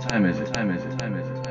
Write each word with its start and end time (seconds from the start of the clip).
Time 0.00 0.26
is 0.26 0.38
it? 0.38 0.46
Time 0.48 0.70
is 0.70 0.84
it? 0.84 0.98
Time 0.98 1.16
is 1.16 1.28
it? 1.28 1.47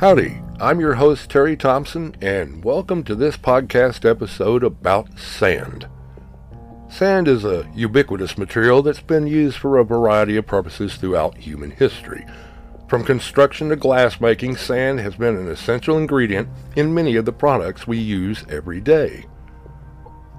Howdy, 0.00 0.40
I'm 0.58 0.80
your 0.80 0.94
host 0.94 1.28
Terry 1.28 1.58
Thompson, 1.58 2.16
and 2.22 2.64
welcome 2.64 3.04
to 3.04 3.14
this 3.14 3.36
podcast 3.36 4.08
episode 4.08 4.64
about 4.64 5.18
sand. 5.18 5.88
Sand 6.88 7.28
is 7.28 7.44
a 7.44 7.70
ubiquitous 7.74 8.38
material 8.38 8.80
that's 8.80 9.02
been 9.02 9.26
used 9.26 9.58
for 9.58 9.76
a 9.76 9.84
variety 9.84 10.38
of 10.38 10.46
purposes 10.46 10.94
throughout 10.94 11.36
human 11.36 11.72
history. 11.72 12.24
From 12.88 13.04
construction 13.04 13.68
to 13.68 13.76
glass 13.76 14.22
making, 14.22 14.56
sand 14.56 15.00
has 15.00 15.16
been 15.16 15.36
an 15.36 15.48
essential 15.48 15.98
ingredient 15.98 16.48
in 16.74 16.94
many 16.94 17.16
of 17.16 17.26
the 17.26 17.32
products 17.32 17.86
we 17.86 17.98
use 17.98 18.42
every 18.48 18.80
day. 18.80 19.26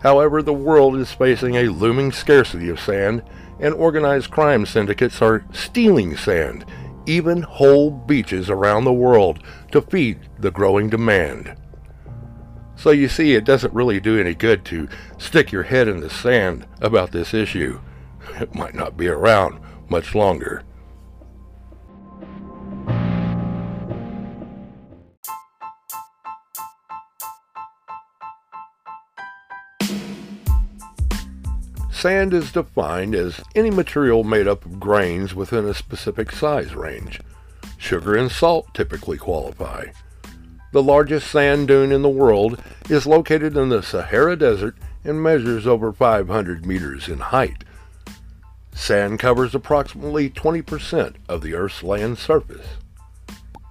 However, 0.01 0.41
the 0.41 0.53
world 0.53 0.95
is 0.95 1.13
facing 1.13 1.53
a 1.53 1.69
looming 1.69 2.11
scarcity 2.11 2.69
of 2.69 2.79
sand, 2.79 3.21
and 3.59 3.75
organized 3.75 4.31
crime 4.31 4.65
syndicates 4.65 5.21
are 5.21 5.45
stealing 5.53 6.17
sand, 6.17 6.65
even 7.05 7.41
whole 7.41 7.91
beaches 7.91 8.49
around 8.49 8.83
the 8.83 8.93
world, 8.93 9.39
to 9.71 9.81
feed 9.81 10.19
the 10.39 10.51
growing 10.51 10.89
demand. 10.89 11.55
So 12.75 12.89
you 12.91 13.07
see, 13.07 13.33
it 13.33 13.45
doesn't 13.45 13.73
really 13.73 13.99
do 13.99 14.19
any 14.19 14.33
good 14.33 14.65
to 14.65 14.87
stick 15.17 15.51
your 15.51 15.63
head 15.63 15.87
in 15.87 15.99
the 15.99 16.09
sand 16.09 16.65
about 16.81 17.11
this 17.11 17.33
issue. 17.33 17.79
It 18.39 18.55
might 18.55 18.75
not 18.75 18.97
be 18.97 19.07
around 19.07 19.59
much 19.89 20.15
longer. 20.15 20.63
Sand 32.01 32.33
is 32.33 32.51
defined 32.51 33.13
as 33.13 33.43
any 33.53 33.69
material 33.69 34.23
made 34.23 34.47
up 34.47 34.65
of 34.65 34.79
grains 34.79 35.35
within 35.35 35.67
a 35.67 35.73
specific 35.75 36.31
size 36.31 36.73
range. 36.73 37.21
Sugar 37.77 38.15
and 38.15 38.31
salt 38.31 38.73
typically 38.73 39.19
qualify. 39.19 39.85
The 40.71 40.81
largest 40.81 41.29
sand 41.29 41.67
dune 41.67 41.91
in 41.91 42.01
the 42.01 42.09
world 42.09 42.59
is 42.89 43.05
located 43.05 43.55
in 43.55 43.69
the 43.69 43.83
Sahara 43.83 44.35
Desert 44.35 44.77
and 45.03 45.21
measures 45.21 45.67
over 45.67 45.93
500 45.93 46.65
meters 46.65 47.07
in 47.07 47.19
height. 47.19 47.65
Sand 48.73 49.19
covers 49.19 49.53
approximately 49.53 50.27
20% 50.27 51.17
of 51.29 51.43
the 51.43 51.53
Earth's 51.53 51.83
land 51.83 52.17
surface. 52.17 52.65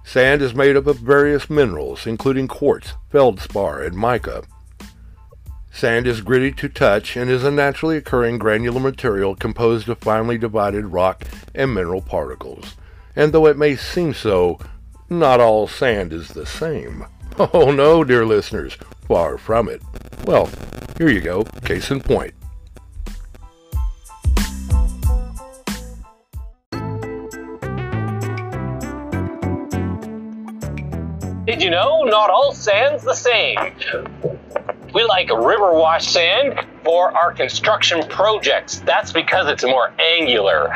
Sand 0.05 0.41
is 0.41 0.55
made 0.55 0.77
up 0.77 0.87
of 0.87 0.99
various 0.99 1.49
minerals, 1.49 2.07
including 2.07 2.47
quartz, 2.47 2.93
feldspar, 3.09 3.83
and 3.83 3.97
mica. 3.97 4.43
Sand 5.73 6.05
is 6.05 6.21
gritty 6.21 6.51
to 6.51 6.67
touch 6.67 7.15
and 7.15 7.29
is 7.31 7.43
a 7.43 7.49
naturally 7.49 7.95
occurring 7.97 8.37
granular 8.37 8.79
material 8.79 9.35
composed 9.35 9.87
of 9.87 9.97
finely 9.99 10.37
divided 10.37 10.87
rock 10.87 11.23
and 11.55 11.73
mineral 11.73 12.01
particles. 12.01 12.75
And 13.15 13.33
though 13.33 13.47
it 13.47 13.57
may 13.57 13.75
seem 13.77 14.13
so, 14.13 14.59
not 15.09 15.39
all 15.39 15.67
sand 15.67 16.13
is 16.13 16.29
the 16.29 16.45
same. 16.45 17.05
Oh 17.53 17.71
no, 17.71 18.03
dear 18.03 18.25
listeners, 18.25 18.77
far 19.07 19.37
from 19.37 19.69
it. 19.69 19.81
Well, 20.25 20.49
here 20.97 21.09
you 21.09 21.21
go, 21.21 21.43
case 21.63 21.89
in 21.89 22.01
point. 22.01 22.33
Did 31.45 31.63
you 31.63 31.69
know 31.69 32.03
not 32.03 32.29
all 32.29 32.51
sand's 32.53 33.03
the 33.03 33.15
same? 33.15 33.57
We 34.93 35.03
like 35.05 35.29
river 35.29 35.73
wash 35.73 36.07
sand 36.07 36.59
for 36.83 37.15
our 37.15 37.31
construction 37.33 38.05
projects. 38.09 38.79
That's 38.79 39.13
because 39.13 39.47
it's 39.47 39.63
more 39.63 39.93
angular. 39.99 40.75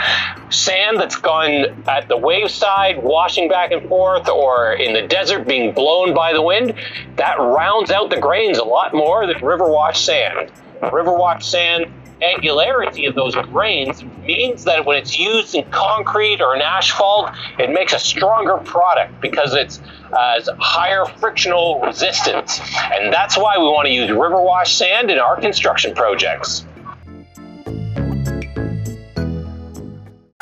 Sand 0.50 1.00
that's 1.00 1.18
gone 1.18 1.84
at 1.88 2.08
the 2.08 2.16
waveside, 2.16 3.04
washing 3.04 3.50
back 3.50 3.72
and 3.72 3.88
forth, 3.90 4.30
or 4.30 4.74
in 4.74 4.94
the 4.94 5.02
desert 5.02 5.46
being 5.48 5.74
blown 5.74 6.14
by 6.14 6.32
the 6.32 6.42
wind, 6.42 6.76
that 7.18 7.40
rounds 7.40 7.92
out 7.92 8.10
the 8.10 8.20
grains 8.20 8.58
a 8.58 8.64
lot 8.64 8.94
more 8.94 9.28
than 9.28 9.44
river 9.44 9.68
wash 9.68 10.00
sand. 10.00 10.50
River 10.94 11.14
wash 11.14 11.46
sand 11.46 11.92
angularity 12.22 13.06
of 13.06 13.16
those 13.16 13.36
grains 13.36 14.04
means 14.26 14.64
that 14.64 14.86
when 14.86 14.98
it's 14.98 15.18
used 15.18 15.56
in 15.56 15.70
concrete 15.72 16.42
or 16.42 16.56
in 16.56 16.62
asphalt, 16.62 17.32
it 17.60 17.72
makes 17.72 17.94
a 17.94 18.00
stronger 18.00 18.58
product 18.58 19.20
because 19.22 19.54
it's 19.54 19.80
uh, 20.12 20.34
has 20.36 20.50
higher 20.60 21.06
frictional 21.06 21.82
resistance. 21.82 22.60
And 22.94 23.12
that's 23.12 23.38
why 23.38 23.58
we 23.58 23.66
want 23.66 23.88
to 23.88 23.94
use 23.94 24.10
river 24.10 24.42
wash 24.42 24.76
sand 24.76 25.12
in 25.12 25.20
our 25.20 25.40
construction 25.40 25.94
projects. 25.94 26.66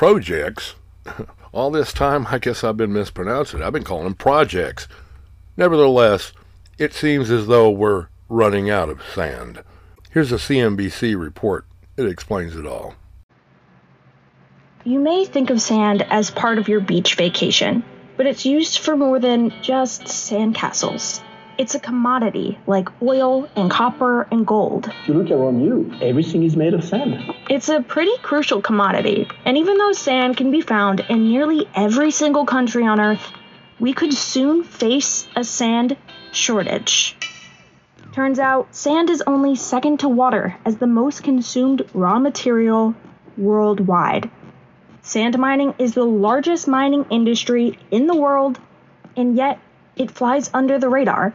projects. 0.03 0.75
All 1.53 1.71
this 1.71 1.93
time, 1.93 2.27
I 2.29 2.37
guess 2.37 2.63
I've 2.63 2.75
been 2.75 2.91
mispronouncing 2.91 3.61
it. 3.61 3.63
I've 3.63 3.71
been 3.71 3.85
calling 3.85 4.03
them 4.03 4.15
projects. 4.15 4.87
Nevertheless, 5.55 6.33
it 6.77 6.93
seems 6.93 7.31
as 7.31 7.47
though 7.47 7.69
we're 7.69 8.07
running 8.27 8.69
out 8.69 8.89
of 8.89 9.01
sand. 9.13 9.63
Here's 10.13 10.31
a 10.31 10.35
CNBC 10.35 11.19
report. 11.19 11.65
It 11.97 12.05
explains 12.05 12.55
it 12.55 12.67
all. 12.67 12.93
You 14.83 14.99
may 14.99 15.25
think 15.25 15.49
of 15.49 15.59
sand 15.59 16.05
as 16.07 16.29
part 16.29 16.59
of 16.59 16.67
your 16.67 16.81
beach 16.81 17.15
vacation, 17.15 17.83
but 18.15 18.27
it's 18.27 18.45
used 18.45 18.77
for 18.77 18.95
more 18.95 19.17
than 19.17 19.51
just 19.63 20.03
sandcastles. 20.03 21.23
It's 21.57 21.73
a 21.73 21.79
commodity 21.79 22.59
like 22.67 22.89
oil 23.01 23.49
and 23.55 23.71
copper 23.71 24.27
and 24.29 24.45
gold. 24.45 24.87
If 25.01 25.07
you 25.07 25.15
look 25.15 25.31
around 25.31 25.61
you, 25.65 25.91
everything 25.99 26.43
is 26.43 26.55
made 26.55 26.75
of 26.75 26.83
sand. 26.83 27.33
It's 27.49 27.69
a 27.69 27.81
pretty 27.81 28.15
crucial 28.21 28.61
commodity, 28.61 29.27
and 29.45 29.57
even 29.57 29.79
though 29.79 29.93
sand 29.93 30.37
can 30.37 30.51
be 30.51 30.61
found 30.61 30.99
in 31.09 31.27
nearly 31.27 31.67
every 31.73 32.11
single 32.11 32.45
country 32.45 32.85
on 32.85 32.99
Earth, 32.99 33.31
we 33.79 33.93
could 33.93 34.13
soon 34.13 34.63
face 34.63 35.27
a 35.35 35.43
sand 35.43 35.97
shortage. 36.31 37.17
Turns 38.13 38.37
out, 38.37 38.67
sand 38.75 39.09
is 39.09 39.23
only 39.25 39.55
second 39.55 40.01
to 40.01 40.07
water 40.07 40.55
as 40.65 40.77
the 40.77 40.85
most 40.85 41.23
consumed 41.23 41.81
raw 41.95 42.19
material 42.19 42.93
worldwide. 43.37 44.29
Sand 45.01 45.39
mining 45.39 45.73
is 45.79 45.95
the 45.95 46.03
largest 46.03 46.67
mining 46.67 47.07
industry 47.09 47.79
in 47.89 48.05
the 48.05 48.15
world, 48.15 48.59
and 49.17 49.35
yet 49.35 49.57
it 49.95 50.11
flies 50.11 50.51
under 50.53 50.77
the 50.77 50.89
radar, 50.89 51.33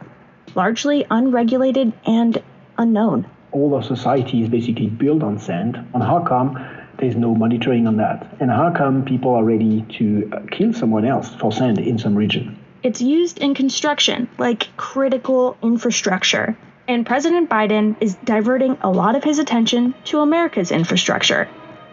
largely 0.55 1.05
unregulated 1.11 1.91
and 2.05 2.41
unknown. 2.77 3.27
All 3.51 3.75
our 3.75 3.83
society 3.83 4.41
is 4.41 4.47
basically 4.47 4.87
built 4.87 5.21
on 5.21 5.37
sand. 5.37 5.75
And 5.93 6.01
how 6.01 6.23
come 6.23 6.57
There's 6.99 7.15
no 7.15 7.33
monitoring 7.33 7.87
on 7.87 7.97
that. 7.97 8.27
And 8.41 8.51
how 8.51 8.73
come 8.75 9.05
people 9.05 9.33
are 9.33 9.43
ready 9.43 9.85
to 9.97 10.29
uh, 10.33 10.41
kill 10.51 10.73
someone 10.73 11.05
else 11.05 11.33
for 11.35 11.51
sand 11.51 11.79
in 11.79 11.97
some 11.97 12.13
region? 12.13 12.59
It's 12.83 13.01
used 13.01 13.39
in 13.39 13.53
construction, 13.53 14.29
like 14.37 14.67
critical 14.75 15.57
infrastructure. 15.63 16.57
And 16.89 17.05
President 17.05 17.51
Biden 17.51 17.97
is 18.01 18.15
diverting 18.15 18.79
a 18.81 18.89
lot 18.89 19.15
of 19.15 19.23
his 19.23 19.37
attention 19.37 19.93
to 20.05 20.21
America's 20.21 20.71
infrastructure. 20.71 21.47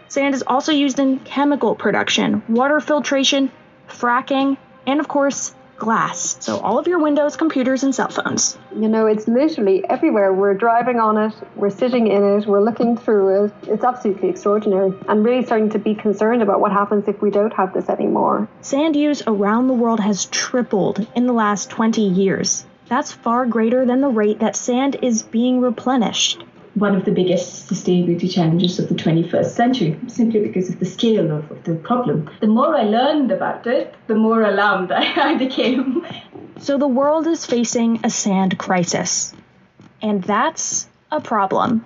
Sand 0.07 0.33
is 0.33 0.43
also 0.47 0.71
used 0.71 0.97
in 0.97 1.19
chemical 1.19 1.75
production, 1.75 2.41
water 2.49 2.79
filtration, 2.79 3.51
fracking, 3.87 4.57
and 4.87 4.99
of 4.99 5.07
course, 5.07 5.53
glass. 5.77 6.37
So, 6.39 6.57
all 6.57 6.79
of 6.79 6.87
your 6.87 6.97
windows, 6.97 7.37
computers, 7.37 7.83
and 7.83 7.93
cell 7.93 8.09
phones. 8.09 8.57
You 8.75 8.89
know, 8.89 9.05
it's 9.05 9.27
literally 9.27 9.87
everywhere. 9.87 10.33
We're 10.33 10.55
driving 10.55 10.99
on 10.99 11.15
it, 11.15 11.33
we're 11.55 11.69
sitting 11.69 12.07
in 12.07 12.23
it, 12.23 12.47
we're 12.47 12.63
looking 12.63 12.97
through 12.97 13.45
it. 13.45 13.53
It's 13.67 13.83
absolutely 13.83 14.29
extraordinary. 14.29 14.95
I'm 15.07 15.21
really 15.21 15.45
starting 15.45 15.69
to 15.69 15.79
be 15.79 15.93
concerned 15.93 16.41
about 16.41 16.59
what 16.59 16.71
happens 16.71 17.07
if 17.07 17.21
we 17.21 17.29
don't 17.29 17.53
have 17.53 17.71
this 17.71 17.87
anymore. 17.87 18.49
Sand 18.61 18.95
use 18.95 19.21
around 19.27 19.67
the 19.67 19.75
world 19.75 19.99
has 19.99 20.25
tripled 20.25 21.05
in 21.15 21.27
the 21.27 21.33
last 21.33 21.69
20 21.69 22.01
years. 22.01 22.65
That's 22.89 23.11
far 23.11 23.45
greater 23.45 23.85
than 23.85 24.01
the 24.01 24.09
rate 24.09 24.39
that 24.39 24.55
sand 24.55 24.97
is 25.01 25.23
being 25.23 25.61
replenished 25.61 26.43
one 26.77 26.95
of 26.95 27.05
the 27.05 27.11
biggest 27.11 27.67
sustainability 27.67 28.31
challenges 28.31 28.77
of 28.77 28.87
the 28.87 28.93
21st 28.93 29.47
century, 29.47 29.99
simply 30.07 30.41
because 30.41 30.69
of 30.69 30.79
the 30.79 30.85
scale 30.85 31.31
of, 31.31 31.49
of 31.49 31.63
the 31.63 31.75
problem. 31.75 32.29
The 32.39 32.47
more 32.47 32.75
I 32.75 32.83
learned 32.83 33.31
about 33.31 33.65
it, 33.65 33.95
the 34.05 34.15
more 34.15 34.43
alarmed 34.43 34.91
I, 34.95 35.31
I 35.31 35.37
became. 35.37 36.05
So 36.59 36.77
the 36.77 36.87
world 36.87 37.25
is 37.25 37.45
facing 37.45 38.01
a 38.03 38.09
sand 38.09 38.57
crisis. 38.59 39.33
And 40.01 40.23
that's 40.23 40.87
a 41.11 41.19
problem. 41.19 41.83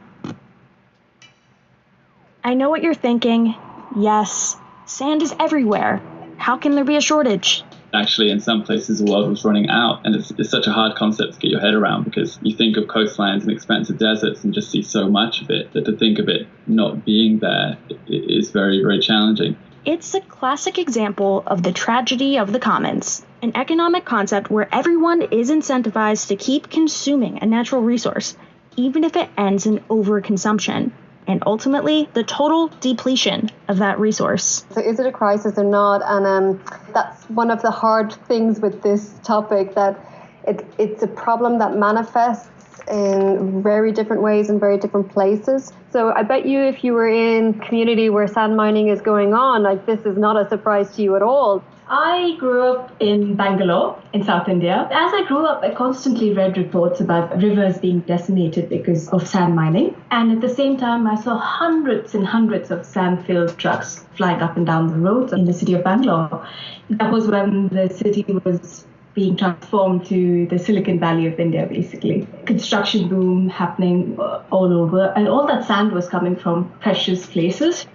I 2.44 2.54
know 2.56 2.70
what 2.70 2.84
you're 2.84 2.94
thinking. 2.94 3.56
Yes, 3.96 4.58
sand 4.86 5.22
is 5.22 5.34
everywhere. 5.40 6.02
How 6.38 6.58
can 6.58 6.76
there 6.76 6.84
be 6.84 6.98
a 6.98 7.02
shortage? 7.02 7.64
Actually 7.94 8.30
in 8.30 8.40
some 8.40 8.64
places 8.64 9.00
the 9.00 9.12
world 9.12 9.30
was 9.30 9.44
running 9.44 9.70
out. 9.70 10.06
And 10.06 10.16
it's, 10.16 10.32
it's, 10.32 10.50
such 10.50 10.68
a 10.68 10.72
hard 10.72 10.96
concept 10.96 11.34
to 11.34 11.40
get 11.40 11.52
your 11.52 11.62
head 11.62 11.74
around 11.74 12.04
because 12.04 12.38
you 12.42 12.56
think 12.56 12.78
of 12.78 12.86
coastlines 12.86 13.42
and 13.42 13.52
expansive 13.52 13.98
deserts 13.98 14.44
and 14.44 14.54
just 14.54 14.70
see 14.70 14.82
so 14.82 15.10
much 15.10 15.42
of 15.42 15.50
it 15.50 15.72
that 15.74 15.86
to 15.86 15.96
think 15.96 16.20
of 16.20 16.28
it 16.28 16.48
not 16.68 17.06
being 17.06 17.40
there 17.40 17.78
is 18.08 18.52
very 18.52 18.82
very 18.82 19.00
challenging. 19.00 19.58
It's 19.84 20.14
a 20.14 20.22
classic 20.22 20.78
example 20.78 21.44
of 21.48 21.64
the 21.64 21.72
tragedy 21.72 22.38
of 22.38 22.52
the 22.52 22.60
commons 22.60 23.26
an 23.42 23.54
economic 23.56 24.06
concept 24.06 24.52
where 24.52 24.70
everyone 24.72 25.22
is 25.24 25.50
incentivized 25.50 26.28
to 26.28 26.36
keep 26.36 26.70
consuming 26.70 27.40
a 27.42 27.46
natural 27.46 27.82
resource 27.82 28.38
even 28.78 29.04
if 29.04 29.16
it 29.16 29.30
ends 29.38 29.66
in 29.66 29.80
overconsumption 29.90 30.92
and 31.28 31.44
ultimately 31.46 32.10
the 32.14 32.24
total 32.24 32.68
depletion 32.80 33.50
of 33.68 33.78
that 33.78 34.00
resource. 34.00 34.66
So, 34.72 34.82
is 34.82 35.00
it 35.00 35.06
a 35.06 35.12
crisis 35.12 35.58
or 35.58 35.64
not? 35.64 36.02
And 36.04 36.26
um, 36.26 36.64
that's 36.94 37.24
one 37.30 37.52
of 37.52 37.62
the 37.62 37.72
hard 37.72 38.14
things 38.14 38.60
with 38.60 38.82
this 38.82 39.14
topic 39.24 39.76
that 39.76 40.00
it, 40.48 40.66
it's 40.78 41.04
a 41.04 41.08
problem 41.08 41.60
that 41.60 41.76
manifests 41.76 42.50
in 42.90 43.62
very 43.62 43.92
different 43.92 44.22
ways 44.22 44.50
in 44.50 44.60
very 44.60 44.78
different 44.78 45.10
places. 45.10 45.72
So 45.92 46.12
I 46.14 46.24
bet 46.24 46.46
you 46.46 46.62
if 46.62 46.84
you 46.84 46.94
were 46.94 47.08
in 47.08 47.54
community 47.60 48.10
where 48.10 48.28
sand 48.28 48.56
mining 48.56 48.88
is 48.88 49.02
going 49.02 49.34
on, 49.34 49.64
like 49.64 49.86
this 49.86 50.02
is 50.06 50.18
not 50.18 50.38
a 50.38 50.50
surprise 50.50 50.96
to 50.96 51.02
you 51.02 51.16
at 51.16 51.22
all. 51.22 51.64
I 51.94 52.38
grew 52.40 52.72
up 52.72 52.96
in 53.02 53.36
Bangalore 53.36 54.02
in 54.14 54.24
South 54.24 54.48
India. 54.48 54.88
As 54.94 55.14
I 55.14 55.26
grew 55.28 55.46
up, 55.46 55.62
I 55.62 55.74
constantly 55.74 56.32
read 56.34 56.58
reports 56.58 57.02
about 57.02 57.36
rivers 57.42 57.80
being 57.80 58.00
decimated 58.00 58.70
because 58.70 59.10
of 59.10 59.28
sand 59.28 59.58
mining. 59.58 60.02
And 60.10 60.32
at 60.32 60.40
the 60.40 60.48
same 60.48 60.78
time, 60.78 61.06
I 61.06 61.16
saw 61.16 61.38
hundreds 61.38 62.16
and 62.16 62.26
hundreds 62.26 62.72
of 62.72 62.86
sand 62.86 63.26
filled 63.26 63.58
trucks 63.58 64.06
flying 64.16 64.42
up 64.42 64.56
and 64.56 64.66
down 64.66 64.88
the 64.88 65.00
roads 65.00 65.34
in 65.34 65.44
the 65.44 65.52
city 65.52 65.74
of 65.74 65.84
Bangalore. 65.84 66.48
That 66.92 67.12
was 67.12 67.28
when 67.28 67.68
the 67.68 67.90
city 67.90 68.24
was 68.46 68.88
being 69.14 69.36
transformed 69.36 70.06
to 70.06 70.48
the 70.48 70.60
Silicon 70.60 70.98
Valley 70.98 71.28
of 71.28 71.42
India, 71.42 71.66
basically. 71.66 72.26
Construction 72.46 73.10
boom 73.10 73.50
happening 73.50 74.18
uh, 74.18 74.44
all 74.50 74.72
over, 74.72 75.12
and 75.18 75.28
all 75.28 75.46
that 75.46 75.66
sand 75.66 75.92
was 75.92 76.08
coming 76.08 76.38
from 76.38 76.72
precious 76.80 77.26
places. 77.26 77.86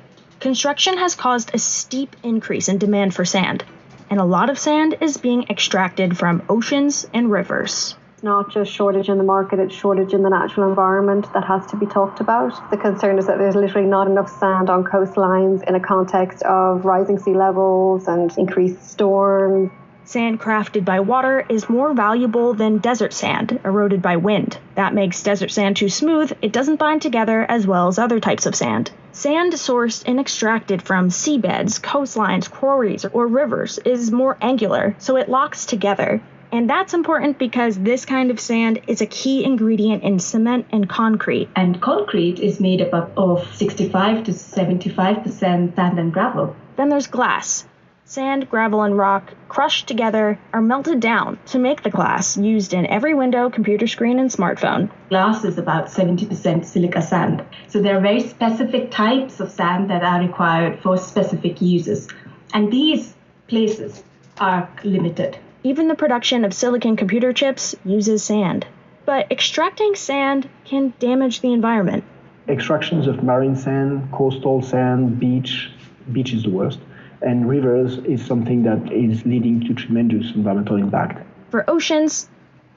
Construction 0.41 0.99
has 0.99 1.15
caused 1.15 1.55
a 1.55 1.59
steep 1.59 2.15
increase 2.23 2.69
in 2.69 2.77
demand 2.77 3.15
for 3.15 3.25
sand 3.25 3.65
and 4.11 4.21
a 4.21 4.25
lot 4.25 4.51
of 4.51 4.59
sand 4.59 4.97
is 5.01 5.17
being 5.17 5.45
extracted 5.51 6.17
from 6.17 6.43
oceans 6.49 7.07
and 7.13 7.31
rivers. 7.31 7.97
It's 8.15 8.23
not 8.23 8.51
just 8.51 8.73
shortage 8.73 9.09
in 9.09 9.19
the 9.19 9.25
market, 9.25 9.59
it's 9.59 9.75
shortage 9.75 10.15
in 10.15 10.23
the 10.23 10.31
natural 10.31 10.69
environment 10.69 11.31
that 11.35 11.45
has 11.45 11.67
to 11.67 11.77
be 11.77 11.85
talked 11.85 12.21
about. 12.21 12.71
The 12.71 12.79
concern 12.79 13.19
is 13.19 13.27
that 13.27 13.37
there's 13.37 13.55
literally 13.55 13.87
not 13.87 14.07
enough 14.07 14.31
sand 14.41 14.71
on 14.71 14.85
coastlines 14.85 15.63
in 15.69 15.75
a 15.75 15.81
context 15.81 16.43
of 16.43 16.85
rising 16.85 17.19
sea 17.19 17.35
levels 17.35 18.09
and 18.09 18.33
increased 18.39 18.83
storms. 18.91 19.71
Sand 20.05 20.41
crafted 20.41 20.85
by 20.85 21.01
water 21.01 21.45
is 21.49 21.69
more 21.69 21.93
valuable 21.93 22.55
than 22.55 22.79
desert 22.79 23.13
sand 23.13 23.59
eroded 23.65 24.01
by 24.01 24.17
wind. 24.17 24.57
That 24.77 24.95
makes 24.95 25.23
desert 25.23 25.51
sand 25.51 25.77
too 25.77 25.89
smooth, 25.89 26.33
it 26.41 26.53
doesn't 26.53 26.79
bind 26.79 27.03
together 27.03 27.45
as 27.47 27.67
well 27.67 27.89
as 27.89 27.99
other 27.99 28.21
types 28.21 28.47
of 28.47 28.55
sand. 28.55 28.93
Sand 29.17 29.55
sourced 29.55 30.03
and 30.07 30.21
extracted 30.21 30.83
from 30.83 31.09
seabeds, 31.09 31.81
coastlines, 31.81 32.51
quarries, 32.51 33.07
or 33.07 33.27
rivers 33.27 33.79
is 33.79 34.13
more 34.13 34.37
angular, 34.43 34.95
so 34.99 35.17
it 35.17 35.31
locks 35.31 35.65
together. 35.65 36.21
And 36.53 36.69
that's 36.69 36.93
important 36.93 37.39
because 37.39 37.79
this 37.79 38.05
kind 38.05 38.31
of 38.31 38.39
sand 38.39 38.83
is 38.87 39.01
a 39.01 39.07
key 39.07 39.43
ingredient 39.43 40.03
in 40.03 40.19
cement 40.19 40.67
and 40.71 40.87
concrete. 40.87 41.49
And 41.57 41.81
concrete 41.81 42.41
is 42.41 42.61
made 42.61 42.83
up 42.83 43.17
of 43.17 43.57
65 43.57 44.25
to 44.25 44.33
75% 44.33 45.31
sand 45.31 45.99
and 45.99 46.13
gravel. 46.13 46.55
Then 46.77 46.91
there's 46.91 47.07
glass. 47.07 47.67
Sand, 48.09 48.49
gravel, 48.49 48.83
and 48.83 48.97
rock, 48.97 49.35
crushed 49.49 49.89
together, 49.89 50.39
are 50.53 50.63
melted 50.63 51.01
down 51.01 51.41
to 51.47 51.59
make 51.59 51.83
the 51.83 51.91
glass 51.91 52.37
used 52.37 52.73
in 52.73 52.87
every 52.87 53.15
window, 53.15 53.51
computer 53.51 53.89
screen, 53.89 54.21
and 54.21 54.31
smartphone. 54.31 54.89
Glass 55.09 55.45
is 55.45 55.59
about 55.59 55.87
70% 55.87 56.65
silica 56.65 57.03
sand. 57.03 57.43
So 57.67 57.83
there 57.83 57.97
are 57.97 58.01
very 58.01 58.21
specific 58.21 58.93
types 58.93 59.41
of 59.41 59.51
sand 59.51 59.91
that 59.91 60.05
are 60.05 60.21
required 60.21 60.79
for 60.83 60.97
specific 60.99 61.61
uses. 61.61 62.07
And 62.55 62.73
these 62.73 63.13
places 63.49 64.05
are 64.39 64.71
limited. 64.85 65.37
Even 65.65 65.89
the 65.89 65.97
production 65.97 66.45
of 66.45 66.55
silicon 66.55 66.95
computer 66.95 67.33
chips 67.33 67.75
uses 67.85 68.23
sand. 68.23 68.69
But 69.05 69.33
extracting 69.33 69.97
sand 69.97 70.49
can 70.65 70.95
damage 71.01 71.41
the 71.41 71.53
environment. 71.53 72.05
Extractions 72.47 73.09
of 73.09 73.25
marine 73.25 73.57
sand, 73.57 74.13
coastal 74.13 74.63
sand, 74.63 75.19
beach, 75.19 75.73
beach 76.13 76.33
is 76.33 76.45
the 76.45 76.51
worst 76.51 76.79
and 77.23 77.49
rivers 77.49 77.99
is 77.99 78.25
something 78.25 78.63
that 78.65 78.93
is 78.93 79.25
leading 79.25 79.61
to 79.67 79.75
tremendous 79.75 80.35
environmental 80.35 80.77
impact. 80.77 81.27
For 81.51 81.69
oceans, 81.69 82.29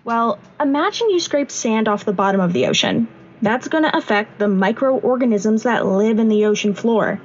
well, 0.03 0.39
imagine 0.60 1.10
you 1.10 1.19
scrape 1.19 1.51
sand 1.51 1.88
off 1.88 2.05
the 2.05 2.13
bottom 2.13 2.41
of 2.41 2.53
the 2.53 2.67
ocean. 2.67 3.08
That's 3.41 3.67
going 3.67 3.84
to 3.84 3.98
affect 3.98 4.39
the 4.39 4.48
microorganisms 4.48 5.63
that 5.63 5.86
live 5.86 6.19
in 6.19 6.29
the 6.29 6.46
ocean 6.46 6.74
floor. 6.74 7.22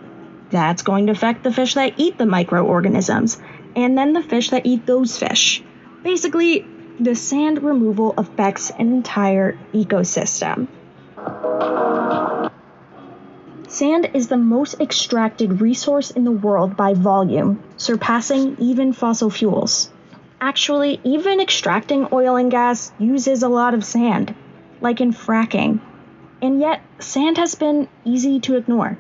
That's 0.51 0.83
going 0.83 1.07
to 1.07 1.13
affect 1.13 1.43
the 1.43 1.53
fish 1.53 1.75
that 1.75 1.95
eat 1.97 2.19
the 2.19 2.27
microorganisms, 2.27 3.41
and 3.75 3.99
then 3.99 4.13
the 4.13 4.23
fish 4.23 4.51
that 4.51 4.67
eat 4.67 4.87
those 4.87 5.19
fish. 5.19 5.63
Basically, 6.03 6.67
the 7.01 7.15
sand 7.15 7.63
removal 7.63 8.15
affects 8.17 8.71
an 8.71 8.93
entire 8.93 9.59
ecosystem. 9.73 10.69
Sand 13.75 14.11
is 14.15 14.29
the 14.29 14.37
most 14.37 14.81
extracted 14.81 15.61
resource 15.61 16.13
in 16.13 16.23
the 16.23 16.31
world 16.31 16.77
by 16.77 16.95
volume, 16.95 17.61
surpassing 17.77 18.57
even 18.61 18.93
fossil 18.93 19.31
fuels. 19.31 19.91
Actually, 20.41 21.01
even 21.03 21.41
extracting 21.41 22.07
oil 22.13 22.37
and 22.37 22.53
gas 22.53 22.93
uses 23.01 23.43
a 23.43 23.49
lot 23.49 23.75
of 23.75 23.85
sand, 23.85 24.33
like 24.81 25.01
in 25.01 25.11
fracking. 25.11 25.81
And 26.41 26.61
yet, 26.61 26.83
sand 27.01 27.37
has 27.39 27.57
been 27.57 27.89
easy 28.05 28.39
to 28.47 28.55
ignore 28.55 28.97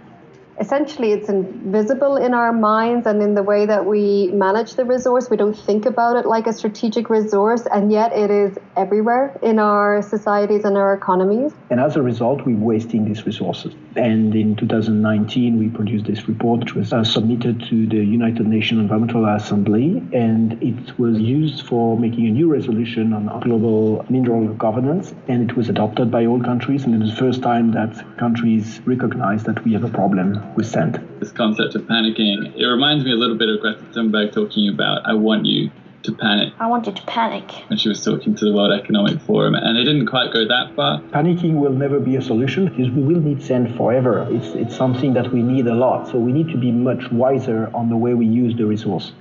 essentially 0.60 1.12
it's 1.12 1.28
invisible 1.28 2.16
in 2.16 2.32
our 2.32 2.52
minds 2.52 3.06
and 3.06 3.22
in 3.22 3.34
the 3.34 3.42
way 3.42 3.66
that 3.66 3.84
we 3.84 4.28
manage 4.28 4.74
the 4.74 4.84
resource. 4.84 5.28
We 5.30 5.36
don't 5.36 5.56
think 5.56 5.86
about 5.86 6.16
it 6.16 6.26
like 6.26 6.46
a 6.46 6.52
strategic 6.52 7.10
resource, 7.10 7.66
and 7.72 7.90
yet 7.90 8.12
it 8.12 8.30
is 8.30 8.56
everywhere 8.76 9.36
in 9.42 9.58
our 9.58 10.02
societies 10.02 10.64
and 10.64 10.76
our 10.76 10.94
economies. 10.94 11.52
And 11.70 11.80
as 11.80 11.96
a 11.96 12.02
result, 12.02 12.46
we're 12.46 12.56
wasting 12.56 13.04
these 13.04 13.26
resources. 13.26 13.74
And 13.96 14.34
in 14.34 14.56
2019, 14.56 15.58
we 15.58 15.68
produced 15.68 16.06
this 16.06 16.28
report, 16.28 16.60
which 16.60 16.74
was 16.74 16.92
uh, 16.92 17.04
submitted 17.04 17.60
to 17.68 17.86
the 17.86 18.04
United 18.04 18.46
Nations 18.46 18.80
Environmental 18.80 19.26
Assembly, 19.26 20.02
and 20.12 20.62
it 20.62 20.98
was 20.98 21.18
used 21.18 21.66
for 21.66 21.98
making 21.98 22.26
a 22.26 22.30
new 22.30 22.50
resolution 22.50 23.12
on 23.12 23.40
global 23.40 24.04
mineral 24.08 24.48
governance. 24.54 25.14
And 25.28 25.50
it 25.50 25.56
was 25.56 25.68
adopted 25.68 26.10
by 26.10 26.26
all 26.26 26.40
countries, 26.40 26.84
and 26.84 26.94
it 26.94 26.98
was 26.98 27.10
the 27.10 27.16
first 27.16 27.42
time 27.42 27.72
that 27.72 28.16
countries 28.16 28.80
recognized 28.84 29.46
that 29.46 29.64
we 29.64 29.72
have 29.72 29.84
a 29.84 29.88
problem 29.88 30.43
with 30.56 30.66
sand. 30.66 31.00
This 31.20 31.32
concept 31.32 31.74
of 31.74 31.82
panicking, 31.82 32.56
it 32.56 32.64
reminds 32.64 33.04
me 33.04 33.12
a 33.12 33.16
little 33.16 33.36
bit 33.36 33.48
of 33.48 33.60
Greta 33.60 33.82
Thunberg 33.92 34.32
talking 34.32 34.68
about, 34.68 35.06
I 35.06 35.14
want 35.14 35.46
you 35.46 35.70
to 36.04 36.12
panic 36.12 36.52
I 36.60 36.66
want 36.66 36.86
you 36.86 36.92
to 36.92 37.02
panic. 37.02 37.50
when 37.68 37.78
she 37.78 37.88
was 37.88 38.04
talking 38.04 38.34
to 38.34 38.44
the 38.44 38.52
World 38.52 38.78
Economic 38.78 39.20
Forum, 39.22 39.54
and 39.54 39.78
it 39.78 39.84
didn't 39.84 40.06
quite 40.06 40.32
go 40.32 40.46
that 40.46 40.74
far. 40.76 41.00
Panicking 41.00 41.54
will 41.54 41.72
never 41.72 41.98
be 41.98 42.16
a 42.16 42.22
solution 42.22 42.66
because 42.66 42.90
we 42.90 43.02
will 43.02 43.20
need 43.20 43.42
sand 43.42 43.74
forever. 43.76 44.26
It's, 44.30 44.48
it's 44.48 44.76
something 44.76 45.14
that 45.14 45.32
we 45.32 45.42
need 45.42 45.66
a 45.66 45.74
lot. 45.74 46.08
So 46.08 46.18
we 46.18 46.32
need 46.32 46.48
to 46.48 46.58
be 46.58 46.70
much 46.70 47.10
wiser 47.10 47.70
on 47.74 47.88
the 47.88 47.96
way 47.96 48.12
we 48.14 48.26
use 48.26 48.54
the 48.54 48.66
resource. 48.66 49.12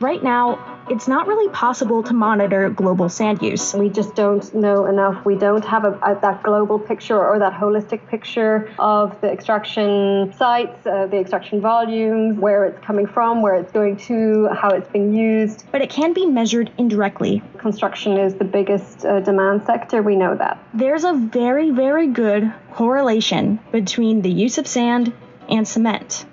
Right 0.00 0.22
now, 0.22 0.82
it's 0.90 1.08
not 1.08 1.26
really 1.26 1.50
possible 1.52 2.02
to 2.02 2.12
monitor 2.12 2.68
global 2.68 3.08
sand 3.08 3.40
use. 3.40 3.72
We 3.72 3.88
just 3.88 4.14
don't 4.14 4.54
know 4.54 4.86
enough. 4.86 5.24
We 5.24 5.36
don't 5.36 5.64
have 5.64 5.84
a, 5.84 5.98
a, 6.02 6.18
that 6.20 6.42
global 6.42 6.78
picture 6.78 7.18
or 7.18 7.38
that 7.38 7.54
holistic 7.54 8.06
picture 8.08 8.70
of 8.78 9.18
the 9.22 9.30
extraction 9.30 10.34
sites, 10.36 10.86
uh, 10.86 11.06
the 11.06 11.18
extraction 11.18 11.62
volumes, 11.62 12.38
where 12.38 12.66
it's 12.66 12.84
coming 12.84 13.06
from, 13.06 13.40
where 13.40 13.54
it's 13.54 13.72
going 13.72 13.96
to, 13.96 14.48
how 14.48 14.68
it's 14.68 14.88
being 14.90 15.14
used. 15.14 15.64
But 15.72 15.80
it 15.80 15.88
can 15.88 16.12
be 16.12 16.26
measured 16.26 16.70
indirectly. 16.76 17.42
Construction 17.56 18.18
is 18.18 18.34
the 18.34 18.44
biggest 18.44 19.06
uh, 19.06 19.20
demand 19.20 19.64
sector. 19.64 20.02
We 20.02 20.14
know 20.14 20.36
that. 20.36 20.62
There's 20.74 21.04
a 21.04 21.14
very, 21.14 21.70
very 21.70 22.08
good 22.08 22.52
correlation 22.72 23.60
between 23.72 24.20
the 24.20 24.30
use 24.30 24.58
of 24.58 24.66
sand 24.66 25.14
and 25.48 25.66
cement. 25.66 26.26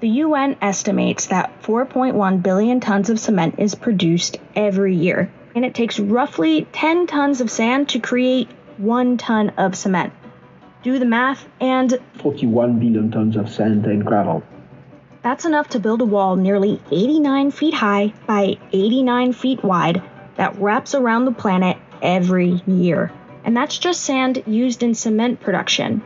The 0.00 0.08
UN 0.08 0.56
estimates 0.62 1.26
that 1.26 1.62
4.1 1.62 2.42
billion 2.42 2.80
tons 2.80 3.10
of 3.10 3.20
cement 3.20 3.56
is 3.58 3.74
produced 3.74 4.38
every 4.56 4.96
year, 4.96 5.30
and 5.54 5.62
it 5.62 5.74
takes 5.74 6.00
roughly 6.00 6.66
10 6.72 7.06
tons 7.06 7.42
of 7.42 7.50
sand 7.50 7.90
to 7.90 7.98
create 7.98 8.48
1 8.78 9.18
ton 9.18 9.50
of 9.58 9.74
cement. 9.74 10.14
Do 10.82 10.98
the 10.98 11.04
math, 11.04 11.46
and 11.60 11.98
41 12.14 12.78
billion 12.78 13.10
tons 13.10 13.36
of 13.36 13.50
sand 13.50 13.84
and 13.84 14.02
gravel. 14.02 14.42
that's 15.20 15.44
enough 15.44 15.68
to 15.68 15.80
build 15.80 16.00
a 16.00 16.06
wall 16.06 16.34
nearly 16.34 16.80
89 16.90 17.50
feet 17.50 17.74
high 17.74 18.14
by 18.26 18.56
89 18.72 19.34
feet 19.34 19.62
wide 19.62 20.02
that 20.36 20.58
wraps 20.58 20.94
around 20.94 21.26
the 21.26 21.32
planet 21.32 21.76
every 22.00 22.62
year. 22.66 23.12
And 23.44 23.54
that's 23.54 23.76
just 23.76 24.00
sand 24.00 24.42
used 24.46 24.82
in 24.82 24.94
cement 24.94 25.40
production. 25.40 26.02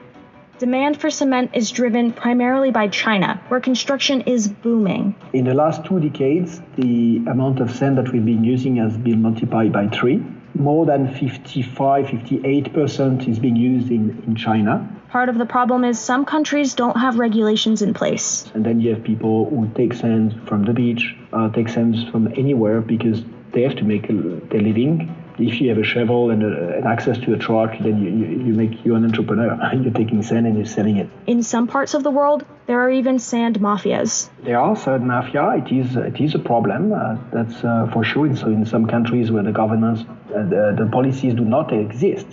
Demand 0.59 1.01
for 1.01 1.11
cement 1.11 1.51
is 1.55 1.73
driven 1.73 2.13
primarily 2.13 2.71
by 2.71 2.87
China, 2.87 3.43
where 3.49 3.59
construction 3.59 4.21
is 4.21 4.47
booming. 4.47 5.17
In 5.33 5.45
the 5.45 5.55
last 5.55 5.85
two 5.85 5.99
decades, 5.99 6.63
the 6.77 7.17
amount 7.27 7.59
of 7.59 7.73
sand 7.73 7.99
that 7.99 8.13
we've 8.13 8.25
been 8.25 8.45
using 8.45 8.77
has 8.77 8.97
been 8.97 9.21
multiplied 9.21 9.73
by 9.73 9.89
three. 9.89 10.25
More 10.55 10.87
than 10.87 11.13
55, 11.13 12.07
58% 12.07 13.29
is 13.29 13.41
being 13.41 13.57
used 13.57 13.91
in, 13.91 14.23
in 14.29 14.37
China. 14.37 14.89
Part 15.11 15.29
of 15.29 15.39
the 15.39 15.47
problem 15.47 15.83
is 15.83 15.99
some 15.99 16.25
countries 16.25 16.75
don't 16.75 16.97
have 16.97 17.19
regulations 17.19 17.83
in 17.83 17.93
place. 17.93 18.49
And 18.55 18.65
then 18.65 18.81
you 18.81 18.95
have 18.95 19.03
people 19.03 19.51
who 19.51 19.69
take 19.75 19.93
sand 19.93 20.41
from 20.47 20.65
the 20.65 20.73
beach, 20.73 21.17
uh, 21.33 21.49
take 21.51 21.69
sand 21.69 21.97
from 22.13 22.29
anywhere 22.37 22.81
because 22.81 23.25
they 23.53 23.63
have 23.63 23.75
to 23.77 23.85
make 23.85 24.09
a, 24.09 24.13
their 24.13 24.61
living. 24.61 25.13
If 25.39 25.61
you 25.61 25.69
have 25.71 25.79
a 25.79 25.85
shovel 25.85 26.31
and, 26.31 26.43
a, 26.43 26.77
and 26.77 26.87
access 26.87 27.19
to 27.19 27.35
a 27.35 27.37
truck, 27.37 27.73
then 27.81 28.03
you, 28.03 28.11
you, 28.11 28.47
you 28.47 28.55
make 28.55 28.85
you 28.85 28.95
an 28.95 29.05
entrepreneur. 29.05 29.59
you're 29.83 29.93
taking 29.93 30.23
sand 30.23 30.47
and 30.47 30.57
you're 30.57 30.67
selling 30.67 30.97
it. 30.97 31.11
In 31.27 31.43
some 31.43 31.67
parts 31.67 31.95
of 31.95 32.03
the 32.03 32.11
world, 32.11 32.45
there 32.67 32.81
are 32.81 32.91
even 32.91 33.19
sand 33.19 33.59
mafias. 33.59 34.31
There 34.45 34.59
are 34.59 34.77
sand 34.77 35.07
mafia. 35.07 35.57
It 35.57 35.73
is 35.73 35.97
it 35.97 36.21
is 36.21 36.35
a 36.35 36.39
problem. 36.39 36.93
Uh, 36.93 37.17
that's 37.33 37.65
uh, 37.65 37.91
for 37.93 38.05
sure. 38.05 38.27
And 38.27 38.39
So 38.39 38.47
in 38.47 38.65
some 38.65 38.87
countries 38.87 39.31
where 39.31 39.43
the 39.43 39.53
governance, 39.53 40.01
uh, 40.03 40.43
the, 40.45 40.75
the 40.79 40.89
policies 40.91 41.35
do 41.35 41.45
not 41.45 41.73
exist, 41.73 42.27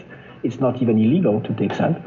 it's 0.43 0.59
not 0.59 0.81
even 0.81 0.97
illegal 0.99 1.41
to 1.41 1.53
take 1.53 1.73
sand. 1.73 2.01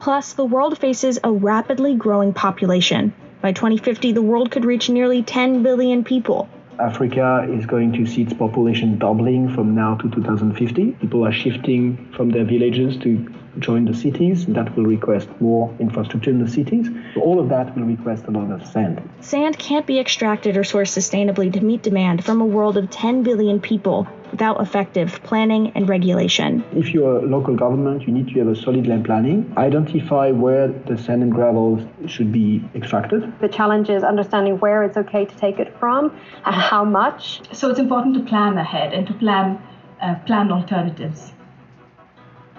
Plus, 0.00 0.34
the 0.34 0.44
world 0.44 0.78
faces 0.78 1.18
a 1.24 1.32
rapidly 1.32 1.94
growing 1.94 2.32
population. 2.32 3.12
By 3.40 3.52
2050, 3.52 4.12
the 4.12 4.22
world 4.22 4.50
could 4.50 4.64
reach 4.64 4.88
nearly 4.88 5.22
10 5.22 5.62
billion 5.62 6.04
people. 6.04 6.48
Africa 6.78 7.46
is 7.50 7.66
going 7.66 7.92
to 7.94 8.06
see 8.06 8.22
its 8.22 8.32
population 8.32 8.98
doubling 8.98 9.54
from 9.54 9.74
now 9.74 9.96
to 9.96 10.08
2050. 10.10 10.92
People 10.92 11.26
are 11.26 11.32
shifting 11.32 12.12
from 12.16 12.30
their 12.30 12.44
villages 12.44 12.96
to 12.98 13.26
join 13.60 13.84
the 13.84 13.94
cities. 13.94 14.46
That 14.46 14.74
will 14.76 14.84
request 14.84 15.28
more 15.40 15.74
infrastructure 15.78 16.30
in 16.30 16.42
the 16.42 16.50
cities. 16.50 16.88
All 17.16 17.40
of 17.40 17.48
that 17.48 17.76
will 17.76 17.84
request 17.84 18.24
a 18.26 18.30
lot 18.30 18.50
of 18.50 18.66
sand. 18.66 19.08
Sand 19.20 19.58
can't 19.58 19.86
be 19.86 19.98
extracted 19.98 20.56
or 20.56 20.62
sourced 20.62 20.92
sustainably 20.96 21.52
to 21.52 21.60
meet 21.60 21.82
demand 21.82 22.24
from 22.24 22.40
a 22.40 22.46
world 22.46 22.76
of 22.76 22.90
10 22.90 23.22
billion 23.22 23.60
people 23.60 24.06
without 24.30 24.60
effective 24.60 25.20
planning 25.22 25.72
and 25.74 25.88
regulation. 25.88 26.64
If 26.72 26.92
you're 26.92 27.18
a 27.18 27.26
local 27.26 27.54
government, 27.56 28.06
you 28.06 28.12
need 28.12 28.28
to 28.28 28.38
have 28.40 28.48
a 28.48 28.56
solid 28.56 28.86
land 28.86 29.04
planning, 29.04 29.52
identify 29.56 30.30
where 30.30 30.68
the 30.68 30.98
sand 30.98 31.22
and 31.22 31.32
gravel 31.32 31.86
should 32.06 32.32
be 32.32 32.62
extracted. 32.74 33.32
The 33.40 33.48
challenge 33.48 33.88
is 33.90 34.02
understanding 34.02 34.58
where 34.58 34.82
it's 34.82 34.96
okay 34.96 35.24
to 35.24 35.36
take 35.36 35.58
it 35.58 35.74
from 35.78 36.16
and 36.44 36.54
how 36.54 36.84
much. 36.84 37.40
So 37.54 37.70
it's 37.70 37.78
important 37.78 38.14
to 38.16 38.22
plan 38.22 38.58
ahead 38.58 38.92
and 38.92 39.06
to 39.06 39.14
plan 39.14 39.62
uh, 40.00 40.14
plan 40.26 40.52
alternatives. 40.52 41.32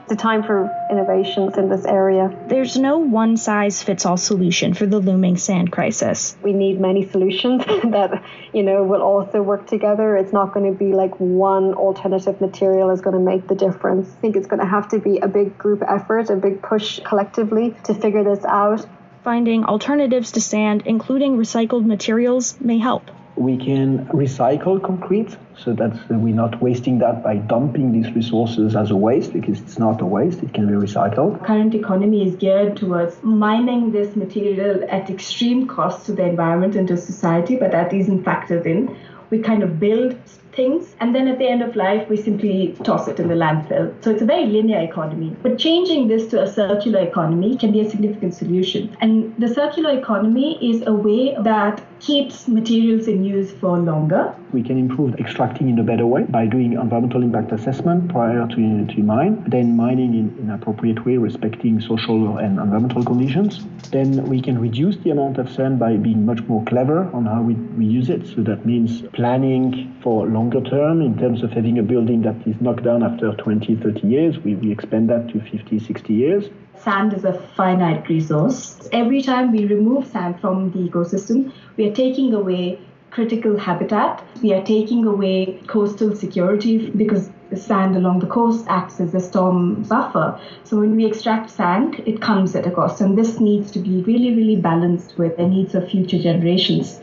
It's 0.10 0.20
a 0.20 0.24
time 0.24 0.42
for 0.42 0.76
innovations 0.90 1.56
in 1.56 1.70
this 1.70 1.86
area. 1.86 2.36
There's 2.48 2.76
no 2.76 2.98
one 2.98 3.38
size 3.38 3.84
fits 3.84 4.08
all 4.08 4.18
solution 4.18 4.74
for 4.74 4.88
the 4.88 4.98
looming 4.98 5.38
sand 5.38 5.72
crisis. 5.72 6.36
We 6.42 6.52
need 6.52 6.82
many 6.82 7.08
solutions 7.08 7.64
that, 7.84 8.24
you 8.52 8.64
know, 8.64 8.84
will 8.84 9.04
also 9.04 9.44
work 9.44 9.68
together. 9.68 10.18
It's 10.18 10.34
not 10.34 10.52
going 10.52 10.74
to 10.74 10.76
be 10.76 10.94
like 10.94 11.20
one 11.20 11.76
alternative 11.76 12.42
material 12.42 12.90
is 12.90 13.02
going 13.02 13.18
to 13.18 13.24
make 13.24 13.48
the 13.48 13.54
difference. 13.54 14.12
I 14.12 14.20
think 14.20 14.36
it's 14.36 14.48
going 14.48 14.62
to 14.62 14.66
have 14.66 14.90
to 14.90 14.98
be 14.98 15.20
a 15.20 15.28
big 15.28 15.60
group 15.60 15.84
effort, 15.88 16.32
a 16.32 16.38
big 16.38 16.64
push 16.64 17.00
collectively 17.06 17.76
to 17.84 17.94
figure 17.94 18.24
this 18.24 18.44
out. 18.46 18.84
Finding 19.24 19.64
alternatives 19.64 20.32
to 20.32 20.42
sand, 20.42 20.82
including 20.88 21.38
recycled 21.38 21.86
materials, 21.86 22.60
may 22.60 22.80
help. 22.80 23.12
We 23.40 23.56
can 23.56 24.06
recycle 24.08 24.84
concrete 24.84 25.38
so 25.58 25.72
that 25.72 25.94
we're 26.10 26.36
not 26.36 26.62
wasting 26.62 27.00
that 27.00 27.24
by 27.24 27.38
dumping 27.38 27.94
these 27.94 28.14
resources 28.14 28.76
as 28.76 28.92
a 28.92 28.98
waste 28.98 29.32
because 29.32 29.62
it's 29.62 29.80
not 29.80 30.02
a 30.02 30.06
waste, 30.06 30.44
it 30.44 30.54
can 30.54 30.68
be 30.68 30.74
recycled. 30.74 31.46
Current 31.46 31.74
economy 31.74 32.28
is 32.28 32.36
geared 32.36 32.76
towards 32.76 33.24
mining 33.24 33.94
this 33.94 34.18
material 34.18 34.86
at 34.90 35.10
extreme 35.10 35.68
cost 35.68 36.06
to 36.08 36.12
the 36.12 36.26
environment 36.26 36.76
and 36.76 36.86
to 36.90 36.98
society, 36.98 37.56
but 37.56 37.72
that 37.72 37.94
isn't 37.94 38.26
factored 38.26 38.66
in. 38.66 38.94
We 39.30 39.40
kind 39.40 39.64
of 39.64 39.80
build 39.80 40.18
things 40.54 40.96
and 41.00 41.14
then 41.16 41.28
at 41.28 41.38
the 41.40 41.48
end 41.48 41.62
of 41.62 41.76
life 41.76 42.08
we 42.10 42.18
simply 42.18 42.76
toss 42.84 43.08
it 43.08 43.20
in 43.20 43.28
the 43.28 43.36
landfill. 43.36 43.94
So 44.04 44.12
it's 44.12 44.22
a 44.22 44.26
very 44.26 44.46
linear 44.46 44.80
economy. 44.80 45.36
But 45.42 45.58
changing 45.58 46.08
this 46.08 46.28
to 46.28 46.42
a 46.44 46.52
circular 46.52 47.00
economy 47.00 47.58
can 47.58 47.72
be 47.72 47.82
a 47.82 47.90
significant 47.90 48.34
solution. 48.34 48.96
And 49.02 49.36
the 49.38 49.48
circular 49.48 49.98
economy 49.98 50.58
is 50.62 50.86
a 50.86 50.94
way 50.94 51.36
that 51.44 51.82
keeps 52.00 52.48
materials 52.48 53.08
in 53.08 53.24
use 53.24 53.52
for 53.52 53.78
longer. 53.78 54.34
We 54.54 54.64
can 54.64 54.78
improve 54.78 55.16
extracting 55.16 55.70
in 55.70 55.80
a 55.80 55.84
better 55.84 56.08
way 56.08 56.24
by 56.24 56.46
doing 56.46 56.74
environmental 56.74 57.22
impact 57.22 57.52
assessment 57.52 58.10
prior 58.10 58.48
to, 58.48 58.86
to 58.86 59.04
mine, 59.04 59.44
then 59.48 59.76
mining 59.76 60.14
in 60.14 60.44
an 60.44 60.52
appropriate 60.52 61.06
way, 61.06 61.18
respecting 61.18 61.80
social 61.82 62.38
and 62.38 62.58
environmental 62.58 63.04
conditions. 63.04 63.66
Then 63.92 64.24
we 64.28 64.42
can 64.42 64.60
reduce 64.60 64.98
the 64.98 65.12
amount 65.12 65.38
of 65.38 65.52
sand 65.52 65.80
by 65.80 65.98
being 65.98 66.26
much 66.26 66.42
more 66.44 66.64
clever 66.66 67.10
on 67.14 67.26
how 67.26 67.42
we, 67.42 67.54
we 67.54 67.86
use 67.86 68.10
it. 68.10 68.28
So 68.28 68.42
that 68.44 68.66
means 68.66 69.02
planning 69.14 69.96
for 70.02 70.28
longer 70.40 70.62
term 70.70 71.02
in 71.02 71.18
terms 71.18 71.44
of 71.44 71.52
having 71.52 71.80
a 71.80 71.84
building 71.84 72.22
that 72.22 72.38
is 72.48 72.56
knocked 72.62 72.84
down 72.84 73.04
after 73.04 73.34
20, 73.34 73.76
30 73.76 74.08
years. 74.08 74.38
We, 74.40 74.56
we 74.56 74.72
expand 74.72 75.10
that 75.10 75.28
to 75.30 75.42
50, 75.42 75.80
60 75.80 76.14
years. 76.14 76.46
Sand 76.78 77.14
is 77.14 77.26
a 77.26 77.34
finite 77.58 78.08
resource. 78.08 78.88
Every 78.94 79.22
time 79.22 79.52
we 79.52 79.66
remove 79.66 80.08
sand 80.08 80.40
from 80.40 80.72
the 80.72 80.80
ecosystem, 80.90 81.52
we 81.76 81.90
are 81.90 81.94
taking 81.94 82.34
away 82.34 82.80
critical 83.12 83.58
habitat. 83.58 84.24
We 84.42 84.54
are 84.54 84.64
taking 84.64 85.06
away 85.06 85.62
coastal 85.68 86.16
security 86.16 86.90
because 86.92 87.30
the 87.50 87.58
sand 87.58 87.98
along 87.98 88.20
the 88.20 88.28
coast 88.28 88.66
acts 88.70 89.02
as 89.02 89.14
a 89.14 89.20
storm 89.20 89.84
buffer. 89.84 90.40
So 90.64 90.80
when 90.80 90.96
we 90.96 91.06
extract 91.06 91.50
sand, 91.50 92.02
it 92.06 92.22
comes 92.22 92.56
at 92.56 92.66
a 92.66 92.72
cost, 92.72 93.02
and 93.02 93.18
this 93.18 93.42
needs 93.42 93.72
to 93.72 93.80
be 93.80 94.04
really, 94.04 94.34
really 94.36 94.56
balanced 94.56 95.18
with 95.18 95.36
the 95.36 95.48
needs 95.48 95.76
of 95.76 95.90
future 95.90 96.20
generations. 96.20 97.02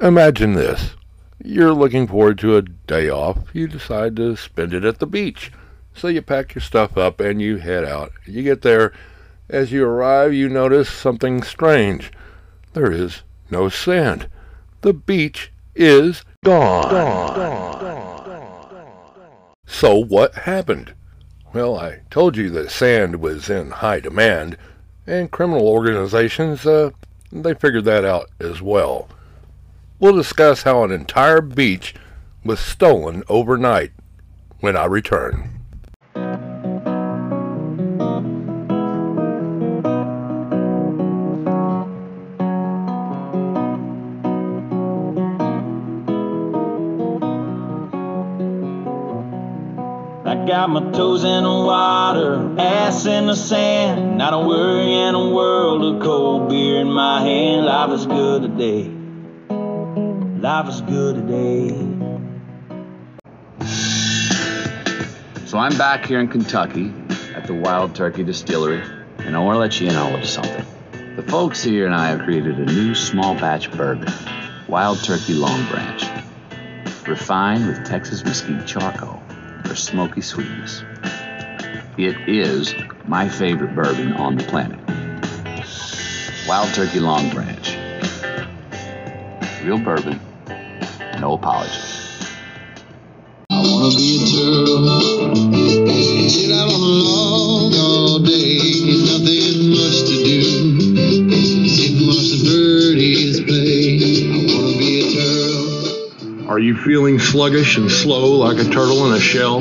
Imagine 0.00 0.52
this. 0.52 0.94
You're 1.42 1.72
looking 1.72 2.06
forward 2.06 2.38
to 2.38 2.56
a 2.56 2.62
day 2.62 3.10
off. 3.10 3.52
You 3.52 3.66
decide 3.66 4.14
to 4.16 4.36
spend 4.36 4.72
it 4.72 4.84
at 4.84 5.00
the 5.00 5.06
beach. 5.06 5.50
So 5.92 6.06
you 6.06 6.22
pack 6.22 6.54
your 6.54 6.62
stuff 6.62 6.96
up 6.96 7.18
and 7.18 7.42
you 7.42 7.56
head 7.56 7.84
out. 7.84 8.12
You 8.24 8.44
get 8.44 8.62
there. 8.62 8.92
As 9.48 9.72
you 9.72 9.84
arrive, 9.84 10.32
you 10.32 10.48
notice 10.48 10.88
something 10.88 11.42
strange. 11.42 12.12
There 12.74 12.92
is 12.92 13.22
no 13.50 13.68
sand. 13.68 14.28
The 14.82 14.92
beach 14.92 15.50
is 15.74 16.24
gone. 16.44 16.90
gone. 16.90 17.34
gone. 17.34 17.80
gone. 17.80 19.18
So 19.66 19.96
what 19.96 20.34
happened? 20.34 20.94
Well, 21.52 21.76
I 21.76 22.02
told 22.10 22.36
you 22.36 22.50
that 22.50 22.70
sand 22.70 23.16
was 23.16 23.50
in 23.50 23.70
high 23.70 24.00
demand, 24.00 24.56
and 25.06 25.30
criminal 25.30 25.66
organizations, 25.66 26.66
uh, 26.66 26.90
they 27.32 27.54
figured 27.54 27.84
that 27.86 28.04
out 28.04 28.30
as 28.38 28.62
well. 28.62 29.08
We'll 30.00 30.14
discuss 30.14 30.62
how 30.62 30.84
an 30.84 30.92
entire 30.92 31.40
beach 31.40 31.94
was 32.44 32.60
stolen 32.60 33.24
overnight 33.28 33.90
when 34.60 34.76
I 34.76 34.84
return. 34.84 35.54
got 50.46 50.70
my 50.70 50.80
toes 50.92 51.24
in 51.24 51.44
the 51.44 51.50
water, 51.50 52.58
ass 52.58 53.04
in 53.04 53.26
the 53.26 53.36
sand. 53.36 54.16
Not 54.16 54.32
a 54.32 54.38
worry 54.38 54.94
in 54.94 55.14
a 55.14 55.28
world 55.28 55.84
of 55.96 56.02
cold 56.02 56.48
beer 56.48 56.80
in 56.80 56.90
my 56.90 57.20
hand. 57.20 57.66
Life 57.66 57.90
is 57.90 58.06
good 58.06 58.42
today. 58.42 58.97
Life 60.48 60.68
is 60.70 60.80
good 60.80 61.16
today. 61.16 61.68
So 65.44 65.58
I'm 65.58 65.76
back 65.76 66.06
here 66.06 66.20
in 66.20 66.28
Kentucky 66.28 66.90
at 67.34 67.46
the 67.46 67.52
Wild 67.52 67.94
Turkey 67.94 68.24
Distillery, 68.24 68.82
and 69.18 69.36
I 69.36 69.40
want 69.40 69.56
to 69.56 69.58
let 69.58 69.78
you 69.78 69.88
in 69.90 69.96
on 69.96 70.24
something. 70.24 70.64
The 71.16 71.22
folks 71.24 71.62
here 71.62 71.84
and 71.84 71.94
I 71.94 72.08
have 72.08 72.20
created 72.20 72.58
a 72.58 72.64
new 72.64 72.94
small 72.94 73.34
batch 73.34 73.70
bourbon, 73.72 74.10
Wild 74.68 75.04
Turkey 75.04 75.34
Long 75.34 75.66
Branch, 75.66 76.02
refined 77.06 77.66
with 77.66 77.84
Texas 77.84 78.24
mesquite 78.24 78.66
charcoal 78.66 79.22
for 79.66 79.74
smoky 79.74 80.22
sweetness. 80.22 80.82
It 81.98 82.26
is 82.26 82.74
my 83.06 83.28
favorite 83.28 83.74
bourbon 83.74 84.14
on 84.14 84.36
the 84.36 84.44
planet. 84.44 84.80
Wild 86.48 86.72
Turkey 86.72 87.00
Long 87.00 87.28
Branch. 87.28 87.76
Real 89.62 89.78
bourbon, 89.78 90.18
no 91.20 91.34
apologies. 91.34 92.28
I 93.50 93.60
wanna 93.62 93.94
be 93.96 94.16
a 94.16 94.26
turtle. 94.26 95.34
Sit 96.28 96.52
out 96.52 96.68
on 96.68 96.80
a 96.80 96.94
log 97.08 97.74
all 97.74 98.18
day. 98.20 98.58
Nothing 98.86 99.70
much 99.70 99.98
to 100.06 100.16
do. 100.24 100.42
Sit 101.68 101.90
and 101.96 102.06
watch 102.06 102.28
the 102.30 102.40
birdies 102.46 103.40
play. 103.40 103.98
I 104.22 104.46
wanna 104.54 104.78
be 104.78 105.00
a 105.00 105.10
turtle. 105.16 106.50
Are 106.50 106.58
you 106.58 106.76
feeling 106.76 107.18
sluggish 107.18 107.76
and 107.76 107.90
slow 107.90 108.32
like 108.32 108.58
a 108.58 108.70
turtle 108.70 109.06
in 109.06 109.14
a 109.14 109.20
shell? 109.20 109.60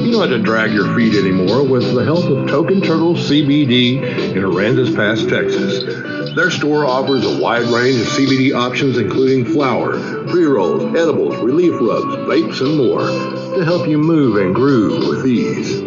You 0.00 0.12
don't 0.12 0.20
have 0.20 0.30
to 0.30 0.38
drag 0.38 0.72
your 0.72 0.94
feet 0.94 1.14
anymore 1.14 1.64
with 1.64 1.94
the 1.94 2.04
help 2.04 2.24
of 2.24 2.48
Token 2.48 2.80
Turtle 2.80 3.14
CBD 3.14 4.02
in 4.36 4.42
Aransas 4.42 4.94
Pass, 4.94 5.24
Texas. 5.24 6.11
Their 6.34 6.50
store 6.50 6.86
offers 6.86 7.26
a 7.26 7.42
wide 7.42 7.66
range 7.66 8.00
of 8.00 8.06
CBD 8.06 8.54
options, 8.54 8.96
including 8.96 9.44
flower, 9.44 9.98
pre 10.28 10.44
rolls, 10.44 10.82
edibles, 10.96 11.36
relief 11.36 11.72
rubs, 11.74 12.16
vapes, 12.24 12.60
and 12.62 12.78
more 12.78 13.06
to 13.54 13.64
help 13.66 13.86
you 13.86 13.98
move 13.98 14.36
and 14.36 14.54
groove 14.54 15.08
with 15.08 15.26
ease. 15.26 15.80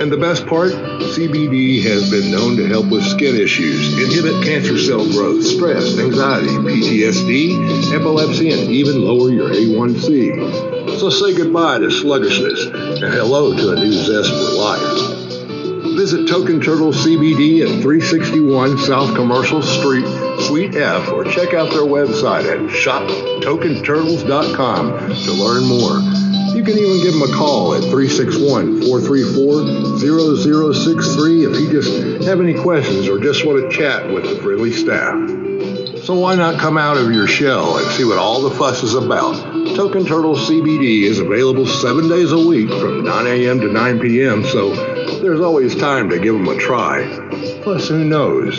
And 0.00 0.10
the 0.10 0.16
best 0.16 0.46
part, 0.46 0.72
CBD 0.72 1.82
has 1.82 2.10
been 2.10 2.32
known 2.32 2.56
to 2.56 2.68
help 2.68 2.86
with 2.86 3.04
skin 3.04 3.36
issues, 3.36 4.02
inhibit 4.02 4.42
cancer 4.42 4.78
cell 4.78 5.06
growth, 5.12 5.44
stress, 5.44 5.98
anxiety, 5.98 6.48
PTSD, 6.48 7.92
epilepsy, 7.92 8.52
and 8.52 8.70
even 8.70 9.02
lower 9.02 9.30
your 9.30 9.50
A1C. 9.50 10.98
So 10.98 11.10
say 11.10 11.36
goodbye 11.36 11.80
to 11.80 11.90
sluggishness 11.90 12.64
and 12.64 13.12
hello 13.12 13.54
to 13.54 13.72
a 13.72 13.74
new 13.74 13.92
zest 13.92 14.30
for 14.30 14.56
life. 14.56 15.09
Visit 16.00 16.24
Token 16.26 16.60
Turtle 16.62 16.94
CBD 16.94 17.60
at 17.60 17.82
361 17.82 18.78
South 18.78 19.14
Commercial 19.14 19.60
Street, 19.60 20.06
Suite 20.46 20.74
F, 20.74 21.12
or 21.12 21.24
check 21.24 21.52
out 21.52 21.68
their 21.68 21.82
website 21.82 22.50
at 22.50 22.58
shoptokenturtles.com 22.70 25.14
to 25.14 25.32
learn 25.32 25.66
more. 25.66 26.00
You 26.56 26.64
can 26.64 26.78
even 26.78 27.02
give 27.02 27.12
them 27.12 27.30
a 27.30 27.34
call 27.36 27.74
at 27.74 27.82
361 27.82 28.80
434 28.80 30.72
0063 30.72 31.44
if 31.44 31.60
you 31.60 31.70
just 31.70 31.92
have 32.24 32.40
any 32.40 32.54
questions 32.54 33.06
or 33.06 33.18
just 33.18 33.44
want 33.44 33.60
to 33.60 33.68
chat 33.76 34.10
with 34.10 34.24
the 34.24 34.36
friendly 34.36 34.72
staff. 34.72 35.39
So 36.10 36.16
why 36.18 36.34
not 36.34 36.58
come 36.58 36.76
out 36.76 36.96
of 36.96 37.12
your 37.12 37.28
shell 37.28 37.78
and 37.78 37.86
see 37.92 38.02
what 38.02 38.18
all 38.18 38.42
the 38.42 38.50
fuss 38.50 38.82
is 38.82 38.94
about? 38.94 39.36
Token 39.76 40.04
Turtle 40.04 40.34
CBD 40.34 41.02
is 41.02 41.20
available 41.20 41.68
seven 41.68 42.08
days 42.08 42.32
a 42.32 42.48
week 42.48 42.68
from 42.68 43.04
9 43.04 43.26
a.m. 43.28 43.60
to 43.60 43.68
9 43.68 44.00
p.m., 44.00 44.42
so 44.42 44.74
there's 45.22 45.38
always 45.40 45.76
time 45.76 46.10
to 46.10 46.18
give 46.18 46.34
them 46.34 46.48
a 46.48 46.56
try. 46.56 47.04
Plus, 47.62 47.86
who 47.86 48.04
knows? 48.04 48.58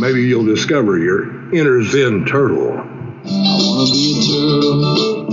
Maybe 0.00 0.22
you'll 0.22 0.44
discover 0.44 0.98
your 0.98 1.54
inner 1.54 1.84
Zen 1.84 2.24
turtle. 2.24 2.72
I 2.72 2.82
wanna 3.22 3.92
be 3.92 4.18
a 4.18 4.26
turtle. 4.26 5.28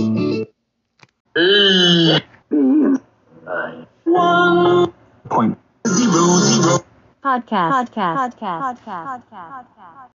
One 4.04 4.92
point 5.28 5.58
zero 5.88 6.38
zero. 6.38 6.78
Podcast. 7.24 7.90
Podcast. 7.90 8.38
Podcast. 8.38 9.22
Podcast. 9.26 9.64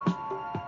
Come 0.05 0.60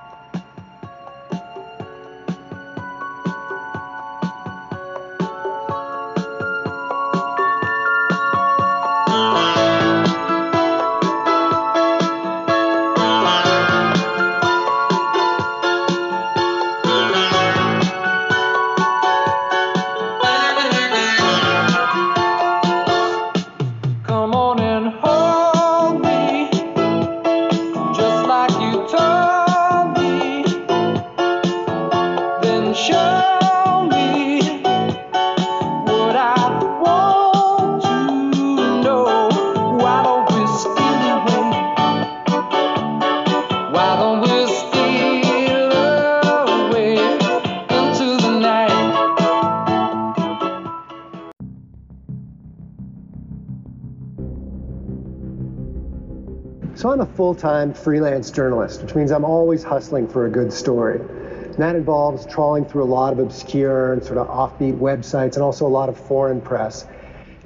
A 57.12 57.14
full-time 57.14 57.74
freelance 57.74 58.30
journalist, 58.30 58.80
which 58.80 58.94
means 58.94 59.10
I'm 59.10 59.26
always 59.26 59.62
hustling 59.62 60.08
for 60.08 60.24
a 60.24 60.30
good 60.30 60.50
story. 60.50 60.98
And 60.98 61.56
that 61.56 61.76
involves 61.76 62.24
trawling 62.24 62.64
through 62.64 62.84
a 62.84 62.88
lot 62.88 63.12
of 63.12 63.18
obscure 63.18 63.92
and 63.92 64.02
sort 64.02 64.16
of 64.16 64.28
offbeat 64.28 64.78
websites 64.78 65.34
and 65.34 65.42
also 65.42 65.66
a 65.66 65.68
lot 65.68 65.90
of 65.90 65.98
foreign 65.98 66.40
press. 66.40 66.86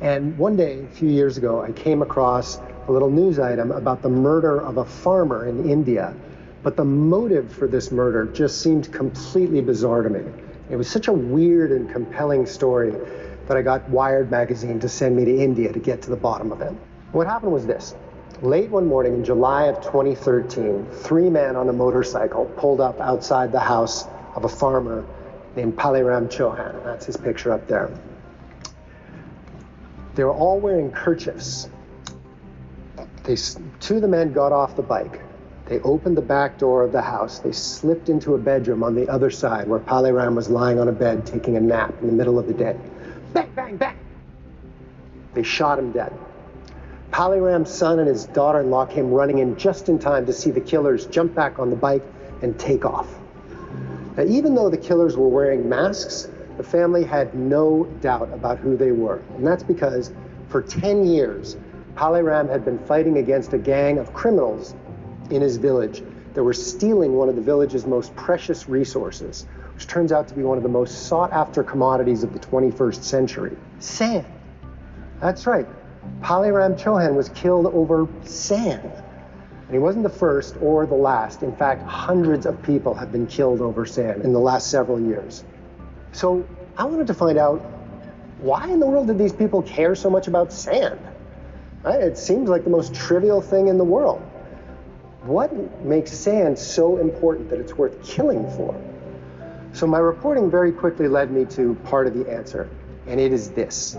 And 0.01 0.39
one 0.39 0.55
day, 0.55 0.85
a 0.85 0.87
few 0.87 1.09
years 1.09 1.37
ago, 1.37 1.63
I 1.63 1.73
came 1.73 2.01
across 2.01 2.61
a 2.87 2.93
little 2.93 3.11
news 3.11 3.41
item 3.41 3.73
about 3.73 4.03
the 4.03 4.09
murder 4.09 4.63
of 4.63 4.77
a 4.77 4.85
farmer 4.85 5.49
in 5.49 5.69
India. 5.69 6.15
But 6.63 6.77
the 6.77 6.85
motive 6.85 7.51
for 7.51 7.67
this 7.67 7.91
murder 7.91 8.25
just 8.27 8.63
seemed 8.63 8.93
completely 8.93 9.63
bizarre 9.63 10.03
to 10.03 10.11
me. 10.11 10.23
It 10.71 10.77
was 10.77 10.89
such 10.89 11.09
a 11.09 11.13
weird 11.13 11.73
and 11.73 11.91
compelling 11.91 12.47
story 12.47 12.95
that 13.49 13.57
I 13.57 13.63
got 13.63 13.91
Wired 13.91 14.31
magazine 14.31 14.79
to 14.79 14.89
send 14.89 15.17
me 15.17 15.25
to 15.25 15.37
India 15.37 15.73
to 15.73 15.81
get 15.81 16.03
to 16.03 16.11
the 16.11 16.17
bottom 16.17 16.53
of 16.53 16.61
it. 16.61 16.73
What 17.11 17.27
happened 17.27 17.51
was 17.51 17.67
this. 17.67 17.97
Late 18.43 18.69
one 18.69 18.87
morning 18.87 19.15
in 19.15 19.25
July 19.25 19.65
of 19.65 19.77
2013, 19.77 20.87
three 20.91 21.31
men 21.31 21.57
on 21.57 21.71
a 21.71 21.73
motorcycle 21.73 22.45
pulled 22.59 22.83
up 22.83 23.01
outside 23.01 23.51
the 23.51 23.61
house 23.61 24.05
of 24.35 24.45
a 24.45 24.49
farmer 24.49 25.07
named 25.57 25.75
Paliram 25.75 26.29
Chauhan. 26.29 26.85
That's 26.85 27.07
his 27.07 27.17
picture 27.17 27.51
up 27.51 27.67
there. 27.67 27.91
They 30.15 30.25
were 30.25 30.35
all 30.35 30.61
wearing 30.61 30.93
kerchiefs. 30.93 31.71
They, 33.25 33.37
two 33.81 33.97
of 33.97 34.03
the 34.03 34.09
men 34.09 34.35
got 34.35 34.53
off 34.53 34.77
the 34.77 34.83
bike. 34.83 35.23
They 35.65 35.81
opened 35.81 36.19
the 36.19 36.23
back 36.23 36.59
door 36.59 36.85
of 36.85 36.93
the 36.93 37.03
house. 37.03 37.39
They 37.39 37.53
slipped 37.53 38.11
into 38.11 38.35
a 38.35 38.39
bedroom 38.39 38.83
on 38.83 38.95
the 38.95 39.09
other 39.09 39.31
side 39.31 39.67
where 39.67 39.81
Paliram 39.81 40.35
was 40.35 40.51
lying 40.51 40.79
on 40.79 40.89
a 40.89 40.93
bed 40.93 41.25
taking 41.25 41.57
a 41.57 41.61
nap 41.61 41.95
in 42.03 42.07
the 42.07 42.13
middle 42.13 42.39
of 42.39 42.47
the 42.47 42.55
day. 42.55 42.77
Bang, 43.33 43.51
bang, 43.57 43.77
bang! 43.79 43.97
They 45.33 45.43
shot 45.43 45.79
him 45.79 45.93
dead. 45.93 46.13
Paliram's 47.11 47.71
son 47.71 47.99
and 47.99 48.09
his 48.09 48.27
daughter 48.27 48.61
in 48.61 48.71
law 48.71 48.85
came 48.85 49.11
running 49.11 49.39
in 49.39 49.57
just 49.57 49.89
in 49.89 49.99
time 49.99 50.27
to 50.27 50.33
see 50.33 50.51
the 50.51 50.61
killers 50.61 51.07
jump 51.07 51.35
back 51.35 51.59
on 51.59 51.71
the 51.71 51.77
bike 51.77 52.03
and 52.43 52.59
take 52.59 52.85
off. 52.85 53.09
Now, 54.17 54.25
even 54.25 54.55
though 54.55 54.71
the 54.71 54.79
killers 54.79 55.17
were 55.17 55.29
wearing 55.29 55.69
masks, 55.69 56.29
the 56.57 56.63
family 56.63 57.05
had 57.05 57.35
no 57.35 57.85
doubt 58.01 58.33
about 58.33 58.59
who 58.59 58.77
they 58.77 58.93
were. 58.93 59.23
And 59.37 59.47
that's 59.47 59.63
because 59.63 60.13
for 60.49 60.63
10 60.63 61.07
years, 61.07 61.57
Paliram 61.95 62.49
had 62.49 62.65
been 62.65 62.79
fighting 62.79 63.19
against 63.19 63.53
a 63.53 63.59
gang 63.59 63.99
of 63.99 64.13
criminals 64.13 64.75
in 65.31 65.43
his 65.43 65.57
village 65.57 66.03
that 66.35 66.43
were 66.43 66.53
stealing 66.53 67.15
one 67.15 67.29
of 67.29 67.37
the 67.37 67.43
village's 67.43 67.87
most 67.87 68.15
precious 68.17 68.69
resources, 68.69 69.47
which 69.75 69.87
turns 69.87 70.13
out 70.13 70.29
to 70.29 70.35
be 70.35 70.43
one 70.43 70.59
of 70.59 70.63
the 70.63 70.69
most 70.69 71.07
sought 71.07 71.33
after 71.33 71.63
commodities 71.63 72.23
of 72.23 72.33
the 72.33 72.39
21st 72.39 73.03
century 73.03 73.57
sand. 73.79 74.27
That's 75.21 75.47
right. 75.47 75.67
Paliram 76.21 76.79
Chauhan 76.79 77.15
was 77.15 77.29
killed 77.31 77.67
over 77.67 78.09
sand. 78.25 78.93
And 79.67 79.73
he 79.73 79.79
wasn't 79.79 80.05
the 80.05 80.11
first 80.11 80.57
or 80.61 80.87
the 80.87 80.95
last. 80.95 81.43
In 81.43 81.55
fact, 81.55 81.83
hundreds 81.83 82.47
of 82.47 82.63
people 82.63 82.95
have 82.95 83.11
been 83.11 83.27
killed 83.27 83.61
over 83.61 83.85
sand 83.85 84.23
in 84.23 84.33
the 84.33 84.39
last 84.39 84.71
several 84.71 85.01
years. 85.01 85.45
So 86.13 86.47
I 86.77 86.85
wanted 86.85 87.07
to 87.09 87.15
find 87.15 87.39
out 87.39 87.59
why 88.39 88.69
in 88.69 88.81
the 88.81 88.87
world 88.87 89.07
did 89.07 89.19
these 89.19 89.33
people 89.33 89.63
care 89.63 89.95
so 89.95 90.11
much 90.11 90.29
about 90.29 90.53
sand? 90.53 91.01
Right? 91.83 92.01
It 92.01 92.19
seems 92.19 92.49
like 92.49 92.65
the 92.65 92.71
most 92.71 92.95
trivial 92.95 93.41
thing 93.41 93.69
in 93.69 93.79
the 93.79 93.85
world. 93.85 94.21
What 95.23 95.53
makes 95.85 96.13
sand 96.13 96.59
so 96.59 96.99
important 96.99 97.51
that 97.51 97.59
it's 97.59 97.75
worth 97.75 98.03
killing 98.05 98.49
for? 98.51 98.81
So 99.73 99.87
my 99.87 99.99
reporting 99.99 100.51
very 100.51 100.73
quickly 100.73 101.09
led 101.09 101.31
me 101.31 101.45
to 101.47 101.75
part 101.85 102.07
of 102.07 102.15
the 102.15 102.31
answer, 102.31 102.69
and 103.07 103.21
it 103.21 103.33
is 103.33 103.51
this. 103.51 103.97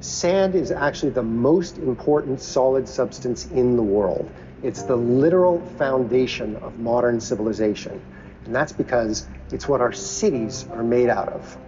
Sand 0.00 0.54
is 0.54 0.72
actually 0.72 1.10
the 1.10 1.22
most 1.22 1.76
important 1.76 2.40
solid 2.40 2.88
substance 2.88 3.46
in 3.50 3.76
the 3.76 3.82
world. 3.82 4.30
It's 4.62 4.82
the 4.82 4.96
literal 4.96 5.60
foundation 5.76 6.56
of 6.56 6.78
modern 6.78 7.20
civilization. 7.20 8.00
And 8.46 8.54
that's 8.54 8.72
because 8.72 9.28
it's 9.52 9.68
what 9.68 9.82
our 9.82 9.92
cities 9.92 10.66
are 10.72 10.82
made 10.82 11.10
out 11.10 11.28
of. 11.28 11.58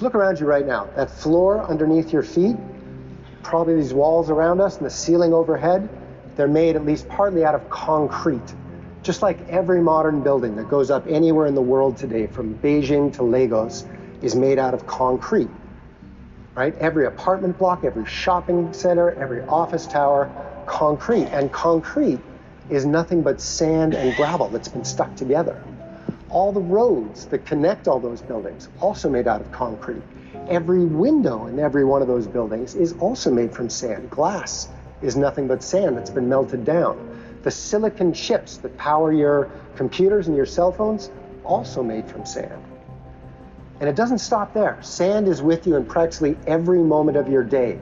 Look 0.00 0.16
around 0.16 0.40
you 0.40 0.46
right 0.46 0.66
now. 0.66 0.88
That 0.96 1.10
floor 1.10 1.62
underneath 1.62 2.12
your 2.12 2.24
feet, 2.24 2.56
probably 3.44 3.76
these 3.76 3.94
walls 3.94 4.28
around 4.28 4.60
us 4.60 4.78
and 4.78 4.86
the 4.86 4.90
ceiling 4.90 5.32
overhead, 5.32 5.88
they're 6.34 6.48
made 6.48 6.74
at 6.74 6.84
least 6.84 7.08
partly 7.08 7.44
out 7.44 7.54
of 7.54 7.70
concrete. 7.70 8.54
Just 9.02 9.22
like 9.22 9.38
every 9.48 9.80
modern 9.80 10.20
building 10.20 10.56
that 10.56 10.68
goes 10.68 10.90
up 10.90 11.06
anywhere 11.06 11.46
in 11.46 11.54
the 11.54 11.62
world 11.62 11.96
today, 11.96 12.26
from 12.26 12.54
Beijing 12.56 13.12
to 13.14 13.22
Lagos, 13.22 13.84
is 14.20 14.34
made 14.34 14.58
out 14.58 14.74
of 14.74 14.86
concrete. 14.88 15.48
Right? 16.54 16.74
Every 16.78 17.06
apartment 17.06 17.58
block, 17.58 17.84
every 17.84 18.06
shopping 18.06 18.72
center, 18.72 19.12
every 19.12 19.42
office 19.42 19.86
tower, 19.86 20.30
concrete. 20.66 21.26
And 21.26 21.52
concrete 21.52 22.20
is 22.68 22.84
nothing 22.84 23.22
but 23.22 23.40
sand 23.40 23.94
and 23.94 24.14
gravel 24.16 24.48
that's 24.48 24.68
been 24.68 24.84
stuck 24.84 25.14
together. 25.16 25.62
All 26.28 26.52
the 26.52 26.60
roads 26.60 27.26
that 27.26 27.44
connect 27.44 27.88
all 27.88 27.98
those 27.98 28.22
buildings, 28.22 28.68
also 28.80 29.08
made 29.08 29.26
out 29.26 29.40
of 29.40 29.50
concrete. 29.52 30.02
Every 30.48 30.84
window 30.84 31.46
in 31.46 31.58
every 31.58 31.84
one 31.84 32.02
of 32.02 32.08
those 32.08 32.26
buildings 32.26 32.74
is 32.74 32.92
also 32.94 33.30
made 33.30 33.52
from 33.52 33.68
sand. 33.68 34.10
Glass 34.10 34.68
is 35.02 35.16
nothing 35.16 35.46
but 35.48 35.62
sand 35.62 35.96
that's 35.96 36.10
been 36.10 36.28
melted 36.28 36.64
down. 36.64 37.08
The 37.42 37.50
silicon 37.50 38.12
chips 38.12 38.58
that 38.58 38.76
power 38.76 39.12
your 39.12 39.50
computers 39.76 40.28
and 40.28 40.36
your 40.36 40.46
cell 40.46 40.72
phones, 40.72 41.10
also 41.44 41.82
made 41.82 42.06
from 42.08 42.26
sand. 42.26 42.62
And 43.80 43.88
it 43.88 43.96
doesn't 43.96 44.18
stop 44.18 44.52
there. 44.52 44.78
Sand 44.82 45.26
is 45.26 45.40
with 45.40 45.66
you 45.66 45.76
in 45.76 45.86
practically 45.86 46.36
every 46.46 46.80
moment 46.80 47.16
of 47.16 47.28
your 47.28 47.42
day. 47.42 47.78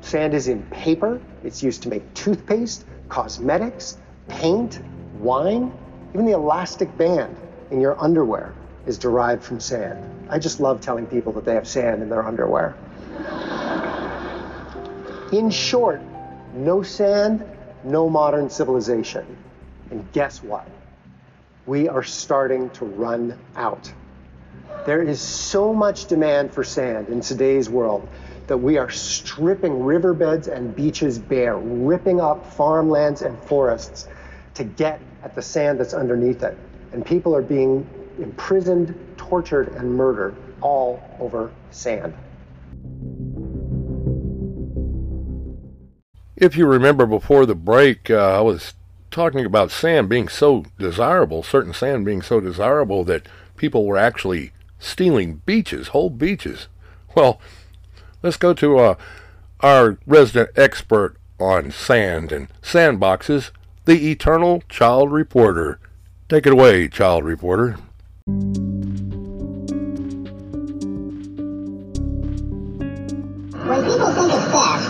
Sand 0.00 0.34
is 0.34 0.46
in 0.48 0.62
paper, 0.64 1.20
it's 1.42 1.62
used 1.62 1.82
to 1.82 1.88
make 1.88 2.14
toothpaste, 2.14 2.84
cosmetics, 3.08 3.98
paint, 4.28 4.80
wine, 5.18 5.72
even 6.14 6.26
the 6.26 6.32
elastic 6.32 6.96
band 6.96 7.36
in 7.70 7.80
your 7.80 8.00
underwear 8.00 8.54
is 8.86 8.98
derived 8.98 9.42
from 9.42 9.58
sand. 9.58 9.98
I 10.28 10.38
just 10.38 10.60
love 10.60 10.80
telling 10.80 11.06
people 11.06 11.32
that 11.32 11.44
they 11.44 11.54
have 11.54 11.66
sand 11.66 12.02
in 12.02 12.08
their 12.08 12.24
underwear. 12.24 12.76
In 15.32 15.50
short, 15.50 16.02
no 16.54 16.82
sand, 16.82 17.44
no 17.84 18.08
modern 18.08 18.48
civilization. 18.48 19.24
And 19.90 20.10
guess 20.12 20.42
what? 20.42 20.68
We 21.66 21.88
are 21.88 22.02
starting 22.02 22.70
to 22.70 22.84
run 22.84 23.38
out. 23.56 23.92
There 24.84 25.02
is 25.02 25.20
so 25.20 25.72
much 25.72 26.06
demand 26.06 26.52
for 26.52 26.64
sand 26.64 27.08
in 27.08 27.20
today's 27.20 27.70
world 27.70 28.08
that 28.48 28.56
we 28.56 28.78
are 28.78 28.90
stripping 28.90 29.84
riverbeds 29.84 30.48
and 30.48 30.74
beaches 30.74 31.20
bare, 31.20 31.56
ripping 31.56 32.20
up 32.20 32.44
farmlands 32.44 33.22
and 33.22 33.38
forests 33.44 34.08
to 34.54 34.64
get 34.64 35.00
at 35.22 35.36
the 35.36 35.42
sand 35.42 35.78
that's 35.78 35.94
underneath 35.94 36.42
it. 36.42 36.58
And 36.92 37.06
people 37.06 37.34
are 37.36 37.42
being 37.42 37.88
imprisoned, 38.18 38.98
tortured, 39.16 39.68
and 39.68 39.94
murdered 39.94 40.34
all 40.60 41.00
over 41.20 41.52
sand. 41.70 42.12
If 46.36 46.56
you 46.56 46.66
remember 46.66 47.06
before 47.06 47.46
the 47.46 47.54
break, 47.54 48.10
uh, 48.10 48.38
I 48.38 48.40
was 48.40 48.74
talking 49.12 49.46
about 49.46 49.70
sand 49.70 50.08
being 50.08 50.26
so 50.26 50.64
desirable, 50.76 51.44
certain 51.44 51.72
sand 51.72 52.04
being 52.04 52.20
so 52.20 52.40
desirable 52.40 53.04
that 53.04 53.28
people 53.56 53.86
were 53.86 53.96
actually 53.96 54.50
stealing 54.82 55.40
beaches, 55.46 55.88
whole 55.88 56.10
beaches. 56.10 56.68
Well, 57.14 57.40
let's 58.22 58.36
go 58.36 58.52
to 58.54 58.78
uh, 58.78 58.94
our 59.60 59.98
resident 60.06 60.50
expert 60.56 61.16
on 61.38 61.70
sand 61.70 62.32
and 62.32 62.48
sandboxes, 62.62 63.50
the 63.84 64.10
eternal 64.10 64.62
child 64.68 65.12
reporter. 65.12 65.78
Take 66.28 66.46
it 66.46 66.52
away, 66.52 66.88
child 66.88 67.24
reporter. 67.24 67.76
When 73.64 73.84
people 73.84 74.12
think 74.12 74.32
of 74.32 74.42
theft, 74.50 74.88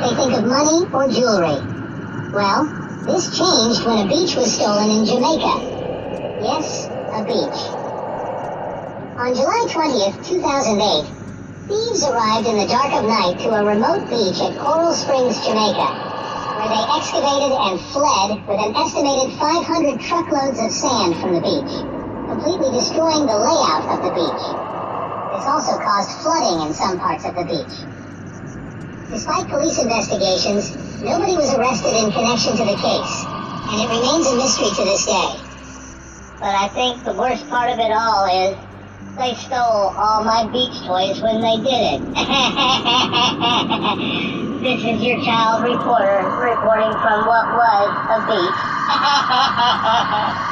they 0.00 0.14
think 0.16 0.32
of 0.38 0.44
money 0.44 0.86
or 0.92 1.08
jewelry. 1.08 1.60
Well, 2.32 2.64
this 3.06 3.36
changed 3.36 3.84
when 3.86 4.06
a 4.06 4.08
beach 4.08 4.36
was 4.36 4.52
stolen 4.54 4.90
in 4.90 5.04
Jamaica. 5.04 6.38
Yes, 6.42 6.86
a 7.12 7.24
beach. 7.24 7.81
On 9.22 9.30
July 9.30 9.70
20th, 9.70 10.18
2008, 10.26 11.06
thieves 11.70 12.02
arrived 12.02 12.42
in 12.42 12.58
the 12.58 12.66
dark 12.66 12.90
of 12.90 13.06
night 13.06 13.38
to 13.38 13.54
a 13.54 13.62
remote 13.62 14.10
beach 14.10 14.34
at 14.42 14.58
Coral 14.58 14.90
Springs, 14.90 15.38
Jamaica, 15.46 15.88
where 16.58 16.66
they 16.66 16.82
excavated 16.90 17.54
and 17.54 17.78
fled 17.94 18.42
with 18.50 18.58
an 18.58 18.74
estimated 18.74 19.30
500 19.38 20.02
truckloads 20.02 20.58
of 20.58 20.74
sand 20.74 21.14
from 21.22 21.38
the 21.38 21.44
beach, 21.46 21.70
completely 22.34 22.74
destroying 22.74 23.30
the 23.30 23.38
layout 23.38 23.94
of 23.94 24.02
the 24.02 24.10
beach. 24.10 24.44
This 25.38 25.46
also 25.46 25.78
caused 25.78 26.18
flooding 26.26 26.66
in 26.66 26.74
some 26.74 26.98
parts 26.98 27.22
of 27.22 27.38
the 27.38 27.46
beach. 27.46 27.76
Despite 29.06 29.46
police 29.46 29.78
investigations, 29.78 30.74
nobody 30.98 31.38
was 31.38 31.54
arrested 31.54 31.94
in 31.94 32.10
connection 32.10 32.58
to 32.58 32.66
the 32.66 32.74
case, 32.74 33.14
and 33.70 33.86
it 33.86 33.86
remains 33.86 34.26
a 34.26 34.34
mystery 34.34 34.74
to 34.74 34.82
this 34.82 35.06
day. 35.06 35.30
But 36.42 36.58
I 36.58 36.66
think 36.74 37.06
the 37.06 37.14
worst 37.14 37.46
part 37.46 37.70
of 37.70 37.78
it 37.78 37.94
all 37.94 38.26
is 38.26 38.71
they 39.18 39.34
stole 39.34 39.92
all 39.96 40.22
my 40.24 40.46
beach 40.52 40.80
toys 40.86 41.20
when 41.20 41.40
they 41.40 41.56
did 41.56 41.66
it. 41.66 42.00
this 44.62 44.84
is 44.84 45.02
your 45.02 45.20
child 45.24 45.64
reporter 45.64 46.22
reporting 46.40 46.92
from 47.00 47.26
what 47.26 47.46
was 47.52 47.90
a 48.08 48.20
beach. 48.26 48.58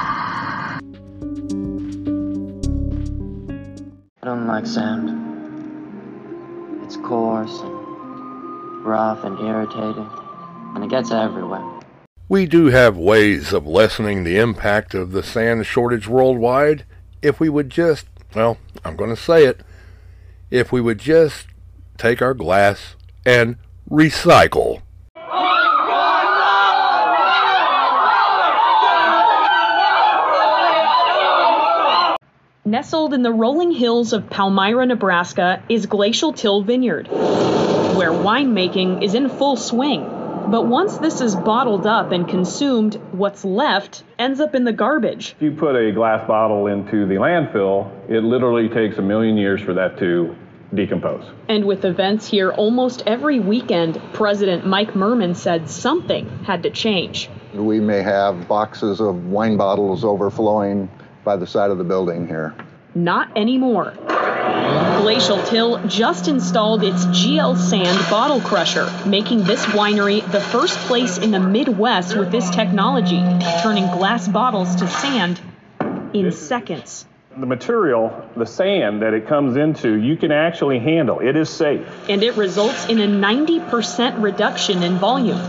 I 4.23 4.27
don't 4.27 4.47
like 4.47 4.67
sand. 4.67 5.09
It's 6.85 6.97
coarse 6.99 7.61
and 7.61 8.85
rough 8.85 9.25
and 9.25 9.39
irritating, 9.39 10.09
and 10.75 10.85
it 10.85 10.91
gets 10.91 11.11
everywhere. 11.11 11.65
We 12.29 12.47
do 12.47 12.67
have 12.67 12.97
ways 12.97 13.53
of 13.53 13.67
lessening 13.67 14.25
the 14.25 14.39
impact 14.39 14.95
of 14.95 15.13
the 15.13 15.23
sand 15.23 15.67
shortage 15.67 16.07
worldwide 16.07 16.85
if 17.23 17.41
we 17.41 17.49
would 17.49 17.71
just, 17.71 18.07
well, 18.35 18.59
I'm 18.85 18.97
going 18.97 19.11
to 19.11 19.17
say 19.17 19.45
it, 19.45 19.61
if 20.51 20.73
we 20.73 20.81
would 20.81 20.99
just 20.99 21.47
take 21.97 22.23
our 22.23 22.35
glass 22.35 22.97
and 23.27 23.57
recycle. 23.91 24.83
Nestled 32.65 33.15
in 33.15 33.23
the 33.23 33.33
rolling 33.33 33.73
hills 33.73 34.13
of 34.13 34.31
Palmyra, 34.31 34.87
Nebraska, 34.87 35.63
is 35.69 35.87
Glacial 35.87 36.33
Till 36.33 36.63
Vineyard, 36.63 37.09
where 37.09 38.13
winemaking 38.13 39.03
is 39.03 39.15
in 39.15 39.29
full 39.29 39.57
swing. 39.57 40.20
But 40.51 40.67
once 40.67 40.99
this 40.99 41.21
is 41.21 41.37
bottled 41.37 41.87
up 41.87 42.11
and 42.11 42.27
consumed, 42.27 42.97
what's 43.13 43.45
left 43.45 44.03
ends 44.19 44.41
up 44.41 44.57
in 44.57 44.65
the 44.65 44.73
garbage. 44.73 45.37
If 45.37 45.43
you 45.43 45.53
put 45.53 45.77
a 45.77 45.93
glass 45.93 46.27
bottle 46.27 46.67
into 46.67 47.07
the 47.07 47.15
landfill, 47.15 47.89
it 48.11 48.25
literally 48.25 48.69
takes 48.69 48.99
a 48.99 49.03
million 49.03 49.37
years 49.37 49.61
for 49.61 49.75
that 49.75 49.97
to 50.01 50.35
decompose. 50.75 51.25
And 51.49 51.67
with 51.67 51.85
events 51.85 52.27
here 52.27 52.51
almost 52.51 53.05
every 53.07 53.39
weekend, 53.39 54.03
President 54.13 54.67
Mike 54.67 54.97
Merman 54.97 55.37
said 55.37 55.71
something 55.71 56.29
had 56.43 56.65
to 56.65 56.71
change. 56.71 57.31
We 57.55 57.79
may 57.79 58.03
have 58.03 58.49
boxes 58.49 59.01
of 59.01 59.27
wine 59.27 59.57
bottles 59.57 60.05
overflowing 60.05 60.91
by 61.23 61.37
the 61.37 61.47
side 61.47 61.71
of 61.71 61.79
the 61.79 61.85
building 61.85 62.27
here. 62.27 62.57
Not 62.97 63.37
anymore. 63.37 63.95
Glacial 65.01 65.43
Till 65.45 65.79
just 65.89 66.29
installed 66.29 66.85
its 66.85 67.07
GL 67.07 67.57
Sand 67.57 68.11
bottle 68.11 68.39
crusher, 68.39 68.87
making 69.07 69.45
this 69.45 69.65
winery 69.67 70.21
the 70.31 70.43
first 70.43 70.77
place 70.81 71.17
in 71.17 71.31
the 71.31 71.41
Midwest 71.41 72.15
with 72.19 72.31
this 72.31 72.51
technology, 72.51 73.23
turning 73.63 73.87
glass 73.87 74.29
bottles 74.29 74.77
to 74.77 74.87
sand 74.87 75.41
in 76.13 76.31
seconds. 76.31 77.07
The 77.35 77.47
material, 77.47 78.29
the 78.37 78.45
sand 78.45 79.01
that 79.01 79.15
it 79.15 79.27
comes 79.27 79.57
into, 79.57 79.95
you 79.95 80.19
can 80.19 80.33
actually 80.33 80.81
handle. 80.81 81.21
It 81.21 81.35
is 81.35 81.49
safe. 81.49 81.89
And 82.11 82.23
it 82.23 82.37
results 82.37 82.87
in 82.91 83.01
a 83.01 83.07
90% 83.07 84.23
reduction 84.23 84.83
in 84.83 84.99
volume. 84.99 85.41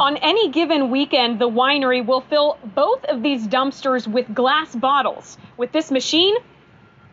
On 0.00 0.16
any 0.16 0.50
given 0.50 0.90
weekend, 0.90 1.38
the 1.38 1.48
winery 1.48 2.04
will 2.04 2.22
fill 2.22 2.58
both 2.74 3.04
of 3.04 3.22
these 3.22 3.46
dumpsters 3.46 4.08
with 4.08 4.34
glass 4.34 4.74
bottles. 4.74 5.38
With 5.56 5.70
this 5.70 5.92
machine, 5.92 6.34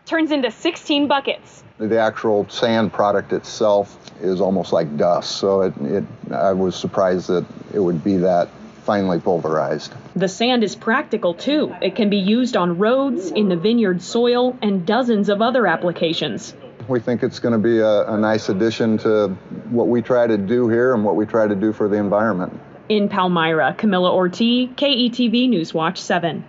turns 0.06 0.32
into 0.32 0.52
16 0.52 1.08
buckets. 1.08 1.64
The 1.78 2.00
actual 2.00 2.48
sand 2.50 2.94
product 2.94 3.34
itself 3.34 3.98
is 4.22 4.40
almost 4.42 4.72
like 4.72 4.96
dust, 4.98 5.38
so 5.38 5.62
it, 5.62 5.74
it 5.82 6.04
I 6.32 6.54
was 6.54 6.76
surprised 6.76 7.28
that 7.28 7.46
it 7.74 7.80
would 7.80 8.04
be 8.04 8.18
that 8.18 8.50
finely 8.84 9.20
pulverized. 9.20 9.94
The 10.16 10.28
sand 10.28 10.64
is 10.64 10.76
practical 10.76 11.34
too. 11.34 11.74
It 11.82 11.96
can 11.96 12.10
be 12.10 12.18
used 12.18 12.56
on 12.56 12.78
roads, 12.78 13.32
in 13.32 13.50
the 13.50 13.56
vineyard 13.56 14.02
soil, 14.02 14.58
and 14.62 14.86
dozens 14.86 15.30
of 15.30 15.42
other 15.42 15.66
applications. 15.66 16.54
We 16.88 17.00
think 17.00 17.24
it's 17.24 17.40
going 17.40 17.54
to 17.54 17.58
be 17.58 17.80
a, 17.80 18.10
a 18.10 18.18
nice 18.18 18.50
addition 18.50 18.98
to 19.00 19.30
what 19.70 19.88
we 19.88 20.02
try 20.02 20.28
to 20.28 20.38
do 20.38 20.68
here 20.68 20.94
and 20.94 21.04
what 21.04 21.16
we 21.16 21.26
try 21.26 21.48
to 21.48 21.56
do 21.56 21.72
for 21.72 21.88
the 21.88 21.96
environment. 21.96 22.60
In 22.90 23.08
Palmyra, 23.08 23.74
Camilla 23.78 24.14
Ortiz, 24.14 24.70
KETV 24.76 25.50
Newswatch 25.50 25.98
7. 25.98 26.44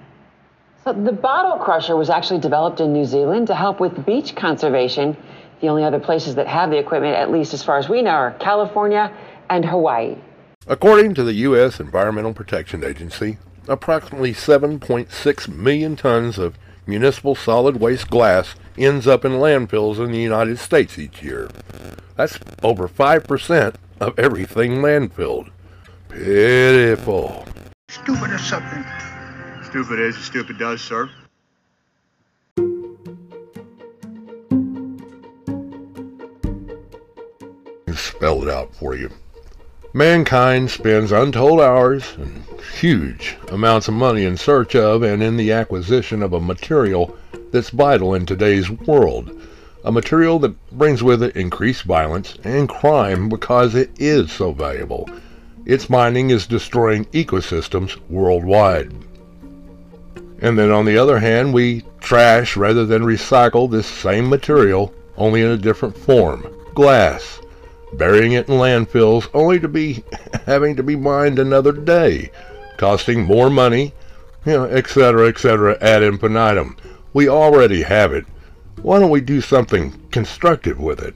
So 0.84 0.92
the 0.92 1.12
bottle 1.12 1.56
crusher 1.56 1.96
was 1.96 2.10
actually 2.10 2.40
developed 2.40 2.78
in 2.78 2.92
New 2.92 3.06
Zealand 3.06 3.46
to 3.46 3.54
help 3.54 3.80
with 3.80 4.04
beach 4.04 4.36
conservation. 4.36 5.16
The 5.62 5.68
only 5.68 5.82
other 5.82 5.98
places 5.98 6.34
that 6.34 6.46
have 6.46 6.68
the 6.68 6.76
equipment, 6.76 7.16
at 7.16 7.30
least 7.30 7.54
as 7.54 7.62
far 7.62 7.78
as 7.78 7.88
we 7.88 8.02
know, 8.02 8.10
are 8.10 8.32
California 8.32 9.10
and 9.48 9.64
Hawaii. 9.64 10.16
According 10.66 11.14
to 11.14 11.24
the 11.24 11.32
U.S. 11.48 11.80
Environmental 11.80 12.34
Protection 12.34 12.84
Agency, 12.84 13.38
approximately 13.66 14.34
7.6 14.34 15.48
million 15.48 15.96
tons 15.96 16.36
of 16.36 16.58
municipal 16.86 17.34
solid 17.34 17.80
waste 17.80 18.10
glass 18.10 18.54
ends 18.76 19.06
up 19.06 19.24
in 19.24 19.32
landfills 19.32 19.98
in 19.98 20.12
the 20.12 20.20
United 20.20 20.58
States 20.58 20.98
each 20.98 21.22
year. 21.22 21.48
That's 22.16 22.38
over 22.62 22.88
5% 22.88 23.74
of 24.00 24.18
everything 24.18 24.76
landfilled. 24.82 25.50
Pitiful. 26.10 27.46
Stupid 27.88 28.30
or 28.32 28.38
something. 28.38 28.84
Stupid 29.74 29.98
is, 29.98 30.16
stupid 30.18 30.56
does, 30.56 30.80
sir. 30.80 31.10
Spell 37.92 38.44
it 38.44 38.48
out 38.48 38.72
for 38.76 38.94
you. 38.94 39.10
Mankind 39.92 40.70
spends 40.70 41.10
untold 41.10 41.60
hours 41.60 42.04
and 42.18 42.44
huge 42.78 43.36
amounts 43.48 43.88
of 43.88 43.94
money 43.94 44.24
in 44.24 44.36
search 44.36 44.76
of 44.76 45.02
and 45.02 45.20
in 45.24 45.36
the 45.36 45.50
acquisition 45.50 46.22
of 46.22 46.32
a 46.32 46.40
material 46.40 47.16
that's 47.50 47.70
vital 47.70 48.14
in 48.14 48.26
today's 48.26 48.70
world. 48.70 49.36
A 49.84 49.90
material 49.90 50.38
that 50.38 50.54
brings 50.70 51.02
with 51.02 51.20
it 51.20 51.34
increased 51.34 51.82
violence 51.82 52.38
and 52.44 52.68
crime 52.68 53.28
because 53.28 53.74
it 53.74 53.90
is 53.98 54.30
so 54.30 54.52
valuable. 54.52 55.10
Its 55.66 55.90
mining 55.90 56.30
is 56.30 56.46
destroying 56.46 57.06
ecosystems 57.06 57.98
worldwide. 58.08 58.92
And 60.40 60.58
then 60.58 60.70
on 60.70 60.84
the 60.84 60.98
other 60.98 61.18
hand, 61.18 61.54
we 61.54 61.84
trash 62.00 62.56
rather 62.56 62.84
than 62.84 63.02
recycle 63.02 63.70
this 63.70 63.86
same 63.86 64.28
material, 64.28 64.92
only 65.16 65.42
in 65.42 65.50
a 65.50 65.56
different 65.56 65.96
form 65.96 66.46
glass 66.74 67.40
burying 67.96 68.32
it 68.32 68.48
in 68.48 68.54
landfills 68.56 69.28
only 69.34 69.60
to 69.60 69.68
be 69.68 70.04
having 70.46 70.76
to 70.76 70.82
be 70.82 70.96
mined 70.96 71.38
another 71.38 71.72
day, 71.72 72.30
costing 72.76 73.22
more 73.22 73.50
money, 73.50 73.92
you 74.44 74.52
know, 74.52 74.64
etc., 74.64 75.28
etc., 75.28 75.78
ad 75.80 76.02
infinitum. 76.02 76.76
We 77.12 77.28
already 77.28 77.82
have 77.82 78.12
it. 78.12 78.26
Why 78.82 78.98
don't 78.98 79.10
we 79.10 79.20
do 79.20 79.40
something 79.40 79.92
constructive 80.10 80.78
with 80.78 81.00
it? 81.00 81.14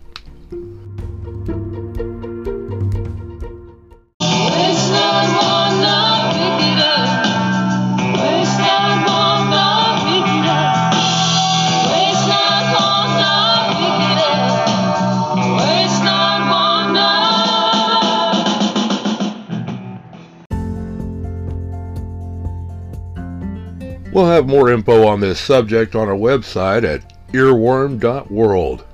We'll 24.18 24.26
have 24.26 24.48
more 24.48 24.72
info 24.72 25.06
on 25.06 25.20
this 25.20 25.38
subject 25.38 25.94
on 25.94 26.08
our 26.08 26.16
website 26.16 26.82
at 26.82 27.14
earworm.world. 27.28 28.84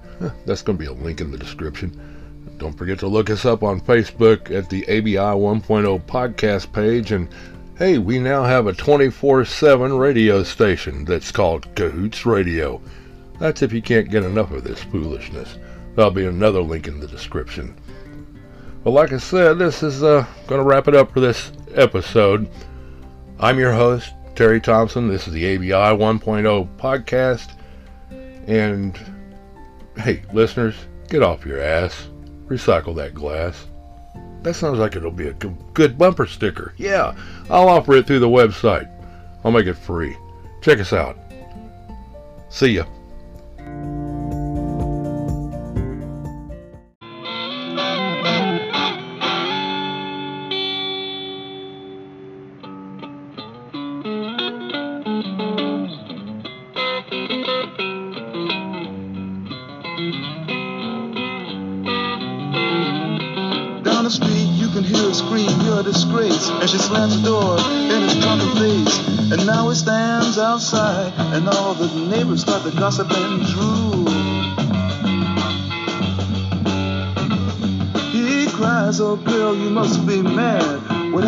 That's 0.44 0.60
going 0.60 0.76
to 0.76 0.84
be 0.84 0.84
a 0.84 0.92
link 0.92 1.22
in 1.22 1.30
the 1.30 1.38
description. 1.38 2.54
Don't 2.58 2.76
forget 2.76 2.98
to 2.98 3.06
look 3.06 3.30
us 3.30 3.46
up 3.46 3.62
on 3.62 3.80
Facebook 3.80 4.54
at 4.54 4.68
the 4.68 4.82
ABI 4.84 5.14
1.0 5.14 6.04
podcast 6.04 6.70
page. 6.74 7.10
And 7.12 7.30
hey, 7.78 7.96
we 7.96 8.18
now 8.18 8.44
have 8.44 8.66
a 8.66 8.74
24 8.74 9.46
7 9.46 9.94
radio 9.94 10.42
station 10.42 11.06
that's 11.06 11.32
called 11.32 11.74
Cahoots 11.74 12.26
Radio. 12.26 12.82
That's 13.38 13.62
if 13.62 13.72
you 13.72 13.80
can't 13.80 14.10
get 14.10 14.24
enough 14.24 14.50
of 14.50 14.62
this 14.62 14.82
foolishness. 14.82 15.56
There'll 15.96 16.10
be 16.10 16.26
another 16.26 16.60
link 16.60 16.86
in 16.86 17.00
the 17.00 17.08
description. 17.08 17.74
Well, 18.84 18.92
like 18.92 19.14
I 19.14 19.16
said, 19.16 19.56
this 19.56 19.82
is 19.82 20.02
uh, 20.02 20.26
going 20.46 20.60
to 20.60 20.68
wrap 20.68 20.86
it 20.86 20.94
up 20.94 21.12
for 21.14 21.20
this 21.20 21.50
episode. 21.74 22.46
I'm 23.40 23.58
your 23.58 23.72
host, 23.72 24.12
Terry 24.34 24.60
Thompson. 24.60 25.08
This 25.08 25.28
is 25.28 25.32
the 25.32 25.54
ABI 25.54 25.96
1.0 25.96 26.76
podcast. 26.76 27.52
And 28.46 28.98
hey, 29.96 30.22
listeners, 30.32 30.74
get 31.08 31.22
off 31.22 31.46
your 31.46 31.60
ass. 31.60 32.08
Recycle 32.46 32.94
that 32.96 33.14
glass. 33.14 33.66
That 34.42 34.54
sounds 34.54 34.78
like 34.78 34.96
it'll 34.96 35.10
be 35.10 35.28
a 35.28 35.32
good 35.32 35.96
bumper 35.96 36.26
sticker. 36.26 36.74
Yeah, 36.76 37.16
I'll 37.48 37.68
offer 37.68 37.94
it 37.94 38.06
through 38.06 38.18
the 38.18 38.28
website. 38.28 38.90
I'll 39.44 39.52
make 39.52 39.66
it 39.66 39.74
free. 39.74 40.16
Check 40.60 40.80
us 40.80 40.92
out. 40.92 41.16
See 42.50 42.72
ya. 42.72 42.84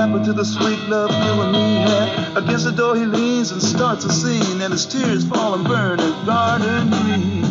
Happened 0.06 0.24
to 0.24 0.32
the 0.32 0.44
sweet 0.44 0.78
love 0.88 1.10
you 1.10 1.42
and 1.42 1.52
me 1.52 1.74
had? 1.80 2.38
Against 2.38 2.64
the 2.64 2.70
door 2.70 2.94
he 2.94 3.04
leans 3.04 3.50
and 3.50 3.60
starts 3.60 4.04
a 4.04 4.12
scene, 4.12 4.60
and 4.60 4.72
his 4.72 4.86
tears 4.86 5.24
fall 5.24 5.54
and 5.54 5.66
burn 5.66 5.98
his 5.98 6.12
garden 6.24 6.90
green. 6.90 7.44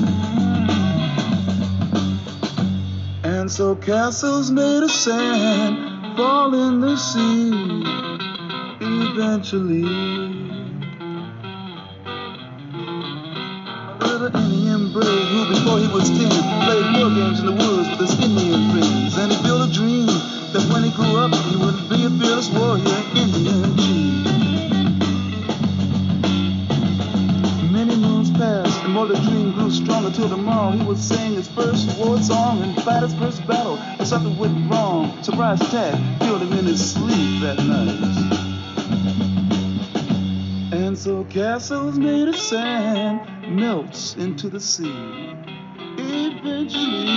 And 3.23 3.51
so 3.51 3.75
castles 3.75 4.51
made 4.51 4.83
of 4.83 4.91
sand 4.91 6.15
fall 6.15 6.53
in 6.53 6.79
the 6.79 6.95
sea 6.95 7.51
eventually. 8.79 9.83
Little 13.99 14.35
Indian 14.37 14.93
brave 14.93 15.27
who 15.27 15.53
before 15.53 15.79
he 15.79 15.87
was 15.87 16.07
ten 16.07 16.29
played 16.63 16.87
war 16.95 17.09
games 17.09 17.39
in 17.41 17.47
the 17.47 17.51
woods 17.51 17.89
with 17.89 17.99
his 17.99 18.13
Indian 18.23 18.71
friends. 18.71 19.17
And 19.17 19.31
he 19.33 19.43
built 19.43 19.69
a 19.69 19.73
dream 19.73 20.34
that 20.55 20.71
when 20.71 20.83
he 20.83 20.91
grew 20.91 21.17
up 21.17 21.35
he 21.49 21.57
would 21.57 21.89
be 21.89 22.05
a 22.05 22.09
fearless 22.09 22.49
warrior 22.49 23.03
Indian 23.13 23.75
chief. 23.75 24.23
Many 27.69 27.97
moons 27.97 28.31
passed, 28.31 28.81
and 28.85 28.93
more 28.93 29.05
the 29.05 29.15
dream 29.15 29.51
grew 29.51 29.69
stronger 29.69 30.11
till 30.11 30.29
tomorrow 30.29 30.71
he 30.71 30.81
would 30.85 30.97
sing 30.97 31.33
his 31.33 31.49
first 31.49 31.99
war 31.99 32.17
song 32.21 32.61
and 32.63 32.73
fight 32.83 33.03
his 33.03 33.13
first 33.15 33.45
battle. 33.45 33.77
And 33.77 34.07
something 34.07 34.37
went 34.37 34.71
wrong. 34.71 35.21
Surprise 35.23 35.59
attack 35.59 35.99
killed 36.21 36.41
him 36.41 36.53
in 36.53 36.63
his 36.63 36.93
sleep 36.93 37.41
that 37.41 37.57
night. 37.57 37.99
And 40.71 40.97
so 40.97 41.25
castles 41.25 41.99
made 41.99 42.29
of 42.29 42.37
sand 42.37 43.19
melts 43.53 44.15
into 44.15 44.47
the 44.47 44.61
sea. 44.61 45.33
Eventually. 45.97 47.15